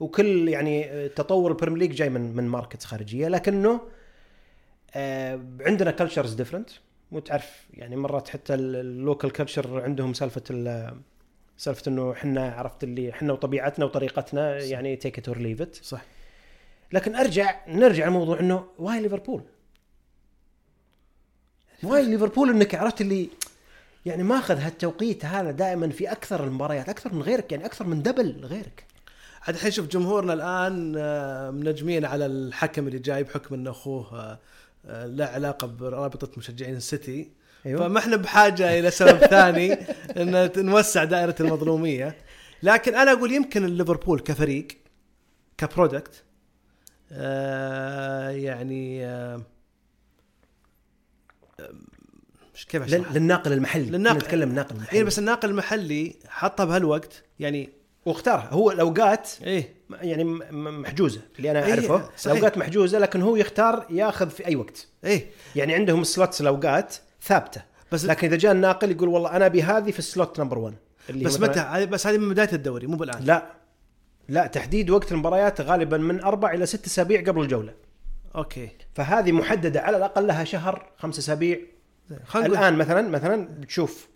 وكل 0.01 0.48
يعني 0.48 1.09
تطور 1.09 1.51
البريمير 1.51 1.79
ليج 1.79 1.92
جاي 1.94 2.09
من 2.11 2.37
من 2.37 2.48
markets 2.49 2.85
خارجية. 2.85 3.29
لكنه 3.29 3.81
آه، 4.94 5.40
عندنا 5.61 5.90
cultures 5.90 6.35
different 6.35 6.71
وتعرف 7.12 7.66
يعني 7.75 7.96
مرات 7.96 8.29
حتى 8.29 8.55
ال 8.55 8.67
local 8.67 9.31
culture 9.33 9.81
عندهم 9.83 10.14
سالفة 10.14 10.42
ال- 10.51 10.96
سالفة 11.57 11.83
إنه 11.88 12.12
إحنا 12.12 12.53
عرفت 12.53 12.85
اللي 12.85 13.11
إحنا 13.11 13.33
وطبيعتنا 13.33 13.85
وطريقتنا 13.85 14.59
يعني 14.59 14.96
take 14.97 15.18
it 15.18 15.29
or 15.29 15.38
leave 15.38 15.62
it 15.62 15.75
صح. 15.75 16.03
لكن 16.92 17.16
أرجع 17.16 17.61
نرجع 17.68 18.07
لموضوع 18.07 18.40
إنه 18.40 18.66
why 18.79 19.01
ليفربول؟ 19.00 19.42
why 21.83 22.03
ليفربول 22.07 22.50
إنك 22.50 22.74
عرفت 22.74 23.00
اللي 23.00 23.28
يعني 24.07 24.22
ماخذ 24.22 24.59
هالتوقيت 24.59 25.24
هذا 25.24 25.50
دائما 25.50 25.88
في 25.88 26.12
أكثر 26.12 26.44
المباريات 26.44 26.88
أكثر 26.88 27.14
من 27.14 27.22
غيرك 27.22 27.52
يعني 27.52 27.66
أكثر 27.66 27.87
من 27.87 28.02
double 28.03 28.45
غيرك 28.44 28.85
عاد 29.42 29.55
الحين 29.55 29.70
شوف 29.70 29.87
جمهورنا 29.87 30.33
الآن 30.33 30.94
آه، 30.96 31.50
منجمين 31.50 32.05
على 32.05 32.26
الحكم 32.26 32.87
اللي 32.87 32.98
جاي 32.98 33.22
بحكم 33.22 33.55
انه 33.55 33.70
أخوه 33.70 34.14
آه، 34.14 34.38
آه، 34.87 35.07
له 35.07 35.24
علاقة 35.24 35.66
برابطة 35.66 36.31
مشجعين 36.37 36.76
السيتي 36.76 37.31
أيوة. 37.66 37.88
فما 37.88 37.98
إحنا 37.98 38.16
بحاجة 38.16 38.78
إلى 38.78 38.90
سبب 38.90 39.18
ثاني 39.35 39.72
إن 40.16 40.50
نوسع 40.57 41.05
دائرة 41.05 41.35
المظلومية 41.40 42.16
لكن 42.62 42.94
أنا 42.94 43.12
أقول 43.12 43.33
يمكن 43.33 43.66
ليفربول 43.66 44.20
كفريق 44.20 44.68
كبرودكت 45.59 46.22
آه 47.12 48.31
يعني 48.31 49.07
آه 49.07 49.40
مش 52.55 52.66
كيف 52.66 52.83
اشرح 52.83 53.12
للناقل 53.12 53.53
المحلي. 53.53 53.85
للناقل- 53.90 54.16
نتكلم 54.16 54.48
الناقل 54.51 54.77
المحلي 54.77 54.98
اي 54.98 55.05
بس 55.05 55.18
الناقل 55.18 55.51
المحلي 55.51 56.16
حطها 56.29 56.64
بهالوقت 56.64 57.22
يعني 57.40 57.68
واختارها. 58.07 58.48
هو 58.51 58.70
الاوقات 58.70 59.31
إيه. 59.42 59.75
يعني 59.90 60.25
محجوزة 60.51 61.20
اللي 61.38 61.51
أنا 61.51 61.64
إيه، 61.64 61.70
أعرفه. 61.70 62.11
صحيح. 62.16 62.33
الاوقات 62.33 62.59
محجوزة 62.59 62.98
لكن 62.98 63.22
هو 63.22 63.37
يختار 63.37 63.87
ياخذ 63.90 64.31
في 64.31 64.46
أي 64.46 64.57
وقت. 64.57 64.87
إيه. 65.05 65.31
يعني 65.57 65.75
عندهم 65.75 66.05
سلوتس 66.05 66.40
الاوقات 66.40 66.94
ثابتة. 67.22 67.62
بس 67.92 68.05
لكن 68.05 68.27
إذا 68.27 68.37
جاء 68.37 68.53
الناقل 68.53 68.90
يقول 68.90 69.09
والله 69.09 69.37
أنا 69.37 69.46
أبي 69.46 69.62
هذه 69.62 69.90
في 69.90 69.98
ال 69.99 70.07
slot 70.07 70.40
number 70.40 70.59
1 70.59 70.75
اللي 71.11 71.25
بس 71.25 71.40
متى؟ 71.40 71.87
بس 71.87 72.07
هذه 72.07 72.18
من 72.18 72.29
بداية 72.29 72.53
الدوري 72.53 72.87
مو 72.87 72.96
بالآن. 72.96 73.25
لا. 73.25 73.46
لا 74.29 74.47
تحديد 74.47 74.91
وقت 74.91 75.13
المباريات 75.13 75.61
غالبا 75.61 75.97
من 75.99 76.21
أربع 76.21 76.53
إلى 76.53 76.67
ست 76.67 76.87
أسابيع 76.87 77.21
قبل 77.21 77.43
الجولة. 77.43 77.75
أوكي. 78.35 78.69
فهذه 78.95 79.33
محددة 79.33 79.81
على 79.81 79.97
الأقل 79.97 80.27
لها 80.27 80.45
شهر 80.45 80.93
خمس 80.97 81.19
أسابيع. 81.19 81.59
الآن 82.37 82.75
مثلا 82.75 83.09
مثلا 83.09 83.49
بتشوف 83.61 84.09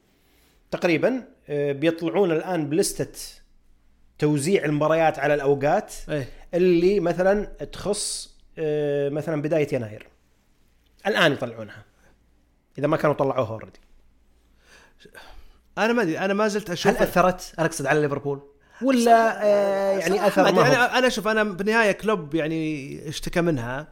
تقريبا 0.71 1.23
آه، 1.49 1.73
بيطلعون 1.73 2.33
الآن 2.33 2.69
بلستة 2.69 3.43
توزيع 4.19 4.65
المباريات 4.65 5.19
على 5.19 5.35
الأوقات 5.35 5.95
إيه. 6.09 6.29
اللي 6.55 7.01
مثلا 7.01 7.45
تخص 7.45 8.37
آه، 8.59 9.09
مثلا 9.09 9.43
بداية 9.43 9.75
يناير. 9.75 10.07
الآن 11.07 11.33
يطلعونها 11.33 11.85
إذا 12.79 12.87
ما 12.87 12.97
كانوا 12.97 13.15
طلعوها 13.15 13.49
already 13.51 13.81
أنا 15.79 15.93
ما 15.93 16.03
أدري 16.03 16.19
أنا 16.19 16.35
ما 16.35 16.49
زلت 16.49 16.71
أشوف 16.71 16.93
هل 16.93 16.97
أثرت؟ 16.97 17.55
أنا 17.59 17.67
أقصد 17.67 17.87
على 17.87 18.01
ليفربول. 18.01 18.56
ولا 18.83 19.45
آه، 19.45 19.99
يعني 19.99 20.27
أثر 20.27 20.43
هو 20.43 20.61
أنا 20.61 20.99
أنا 20.99 21.07
أشوف 21.07 21.29
أنا 21.29 21.43
بالنهايه 21.45 21.93
كلوب 21.93 22.35
يعني 22.35 23.09
اشتكى 23.09 23.41
منها 23.41 23.89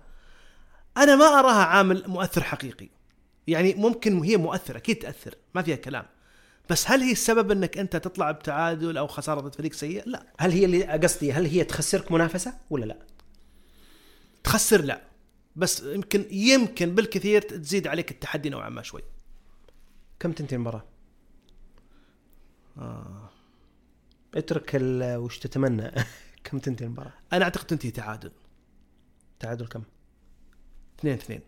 أنا 0.97 1.17
ما 1.17 1.25
أراها 1.25 1.65
عامل 1.65 2.05
مؤثر 2.07 2.43
حقيقي 2.43 2.89
يعني 3.47 3.75
ممكن 3.75 4.23
هي 4.23 4.37
مؤثرة 4.37 4.77
أكيد 4.77 4.97
تأثر 4.97 5.35
ما 5.55 5.63
فيها 5.63 5.77
كلام 5.77 6.05
بس 6.71 6.91
هل 6.91 7.01
هي 7.01 7.13
السبب 7.13 7.51
إنك 7.51 7.79
أنت 7.79 7.97
تطلع 7.97 8.31
بتعادل 8.31 8.99
أو 8.99 9.07
خسارة 9.07 9.41
ضد 9.41 9.55
فريق 9.55 9.73
سيء؟ 9.73 10.03
لا 10.09 10.27
هل 10.39 10.51
هي 10.51 10.65
اللي 10.65 10.85
قصدي 10.85 11.33
هل 11.33 11.47
هي 11.47 11.65
تخسرك 11.65 12.13
منافسة 12.13 12.55
ولا 12.71 12.85
لا؟ 12.85 12.99
تخسر 14.45 14.83
لا 14.83 15.03
بس 15.57 15.83
يمكن 15.83 16.27
يمكن 16.31 16.95
بالكثير 16.95 17.43
تزيد 17.43 17.87
عليك 17.87 18.11
التحدي 18.11 18.51
نوعا 18.51 18.69
ما 18.69 18.83
شوي 18.83 19.03
كم 20.21 20.33
تنتهي 20.33 20.57
المباراة؟ 20.57 20.85
آه. 22.79 23.31
اترك 24.35 24.71
ال- 24.75 25.17
وش 25.17 25.39
تتمنى. 25.39 25.91
كم 26.45 26.59
تنتهي 26.59 26.87
المباراة؟ 26.87 27.13
أنا 27.33 27.45
أعتقد 27.45 27.67
تنتهي 27.67 27.91
تعادل. 27.91 28.31
تعادل 29.41 29.67
كم؟ 29.67 29.83
2 31.01 31.15
2 31.15 31.41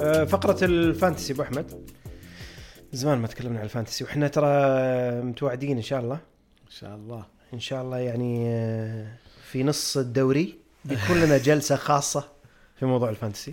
آه، 0.00 0.24
فقرة 0.24 0.64
الفانتسي 0.64 1.32
أبو 1.32 1.42
أحمد. 1.42 1.90
زمان 2.92 3.18
ما 3.18 3.26
تكلمنا 3.26 3.58
عن 3.58 3.64
الفانتسي 3.64 4.04
وإحنا 4.04 4.28
ترى 4.28 4.48
متوعدين 5.22 5.76
إن 5.76 5.82
شاء 5.82 6.00
الله. 6.00 6.14
إن 6.66 6.70
شاء 6.70 6.94
الله. 6.94 7.24
إن 7.54 7.60
شاء 7.60 7.82
الله 7.82 7.98
يعني 7.98 8.44
آه، 8.48 9.06
في 9.50 9.62
نص 9.64 9.96
الدوري 9.96 10.58
بيكون 10.84 11.16
لنا 11.20 11.38
جلسة 11.38 11.76
خاصة 11.76 12.28
في 12.78 12.86
موضوع 12.86 13.08
الفانتسي. 13.10 13.52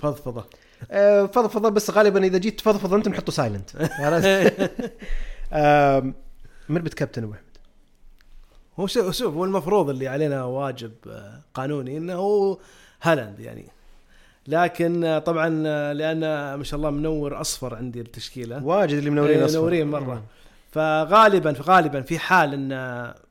فضفضه 0.82 0.98
آه، 0.98 1.26
فضفضة 1.26 1.70
بس 1.70 1.90
غالبا 1.92 2.24
إذا 2.24 2.38
جيت 2.38 2.60
تفضفض 2.60 2.94
انت 2.94 3.08
نحطه 3.08 3.32
سايلنت 3.32 3.70
من 6.70 6.82
بتكابتن 6.82 7.24
أبو 7.24 7.34
أحمد؟ 7.34 7.46
هو 8.80 8.88
شوف 9.12 9.34
هو 9.34 9.46
المفروض 9.46 9.90
اللي 9.90 10.08
علينا 10.08 10.44
واجب 10.44 10.92
آه، 11.08 11.42
قانوني 11.54 11.98
إنه 11.98 12.14
هو 12.14 12.58
هالاند 13.02 13.40
يعني. 13.40 13.66
لكن 14.48 15.04
آه، 15.04 15.20
طبعا 15.20 15.50
لأن 15.94 16.20
ما 16.56 16.64
شاء 16.64 16.78
الله 16.78 16.90
منور 16.90 17.42
أصفر 17.42 17.76
عندي 17.76 18.02
التشكيلة. 18.02 18.64
واجد 18.66 18.98
اللي 18.98 19.10
منورين 19.10 19.38
إيه، 19.38 19.46
أصفر. 19.46 19.58
منورين 19.60 19.88
مرة. 19.88 20.24
فغالبا 20.72 21.56
غالبا 21.62 22.02
في 22.02 22.20
حال 22.20 22.54
إن 22.54 22.70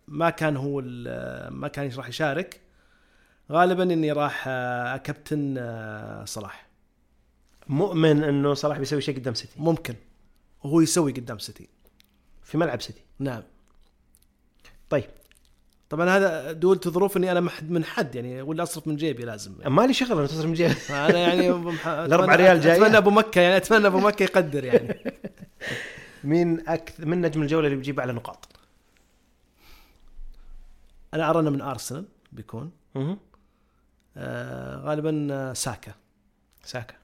ما 0.09 0.31
كان 0.31 0.57
هو 0.57 0.81
ال- 0.85 1.53
ما 1.55 1.69
كان 1.69 1.91
راح 1.97 2.09
يشارك 2.09 2.61
غالبا 3.53 3.83
إني 3.83 4.13
راح 4.13 4.49
أكابتن 4.49 5.55
صلاح. 6.25 6.67
مؤمن 7.69 8.23
إنه 8.25 8.55
صلاح 8.55 8.79
بيسوي 8.79 9.01
شيء 9.01 9.17
قدام 9.19 9.35
سيتي 9.35 9.55
ممكن. 9.61 9.95
وهو 10.65 10.81
يسوي 10.81 11.13
قدام 11.13 11.39
سيتي 11.39 11.69
في 12.43 12.59
ملعب 12.59 12.83
سيتي 12.83 13.01
نعم. 13.19 13.43
طيب. 14.91 15.05
طبعا 15.91 16.09
هذا 16.11 16.53
دول 16.53 16.81
ظروف 16.85 17.17
إني 17.17 17.33
أنا 17.33 17.51
من 17.63 17.85
حد 17.85 18.15
يعني 18.15 18.43
ولا 18.43 18.63
أصرف 18.63 18.87
من 18.87 18.97
جيبي 18.97 19.23
لازم 19.25 19.55
يعني. 19.61 19.75
ما 19.75 19.87
لي 19.87 19.95
شغل 19.95 20.13
أنا 20.19 20.27
تصرف 20.27 20.47
من 20.47 20.55
جهه 20.55 20.75
فانا 20.75 21.19
يعني 21.29 21.53
بمح- 21.65 21.85
أتمنى- 21.87 22.37
ريال 22.37 22.61
جاية. 22.61 22.77
أتمنى 22.77 22.97
أبو 22.99 23.11
مكة 23.11 23.41
يعني 23.41 23.57
أتمنى 23.57 23.87
أبو 23.87 23.99
مكة 24.01 24.23
يقدر 24.23 24.65
يعني. 24.65 25.13
مين 26.25 26.69
أكثر 26.69 27.07
من 27.07 27.21
نجم 27.21 27.43
الجولة 27.43 27.67
اللي 27.67 27.77
بيجيب 27.77 28.01
أعلى 28.01 28.13
نقاط؟ 28.13 28.49
أنا 31.15 31.31
أرى 31.31 31.41
أنه 31.41 31.51
من 31.51 31.61
ارسنال 31.61 32.05
بيكون. 32.33 32.71
آه 34.17 34.77
غالبا 34.77 35.29
آه، 35.31 35.53
ساكا. 35.53 35.93
ساكا. 36.65 36.95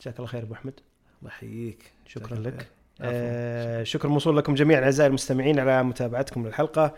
جزاك 0.00 0.16
الله 0.16 0.28
خير 0.28 0.42
أبو 0.42 0.54
أحمد. 0.54 0.80
الله 1.22 1.32
يحييك. 1.32 1.92
شكرا 2.06 2.38
لك. 2.38 2.66
آه 3.00 3.82
شكر 3.82 4.08
موصول 4.08 4.36
لكم 4.36 4.54
جميعا 4.54 4.84
أعزائي 4.84 5.08
المستمعين 5.08 5.58
على 5.60 5.82
متابعتكم 5.82 6.46
للحلقة. 6.46 6.94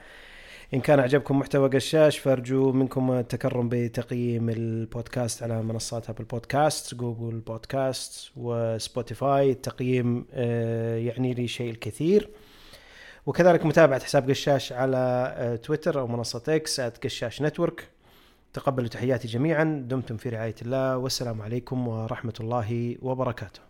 إن 0.74 0.80
كان 0.80 0.98
أعجبكم 0.98 1.38
محتوى 1.38 1.68
قشاش 1.68 2.18
فأرجو 2.18 2.72
منكم 2.72 3.12
التكرم 3.12 3.68
بتقييم 3.68 4.48
البودكاست 4.48 5.42
على 5.42 5.62
منصات 5.62 6.10
أبل 6.10 6.24
بودكاست 6.24 6.94
جوجل 6.94 7.38
بودكاست 7.40 8.30
وسبوتيفاي. 8.36 9.50
التقييم 9.50 10.26
آه، 10.32 10.96
يعني 10.96 11.34
لي 11.34 11.48
شيء 11.48 11.70
الكثير. 11.70 12.28
وكذلك 13.26 13.66
متابعة 13.66 14.04
حساب 14.04 14.30
قشاش 14.30 14.72
على 14.72 15.34
آه، 15.36 15.56
تويتر 15.56 16.00
أو 16.00 16.06
منصة 16.06 16.42
إكس 16.48 16.80
قشاش 16.80 17.42
نتورك. 17.42 17.88
تقبلوا 18.52 18.88
تحياتي 18.88 19.28
جميعا 19.28 19.84
دمتم 19.88 20.16
في 20.16 20.28
رعاية 20.28 20.54
الله 20.62 20.98
والسلام 20.98 21.42
عليكم 21.42 21.88
ورحمة 21.88 22.34
الله 22.40 22.96
وبركاته. 23.02 23.60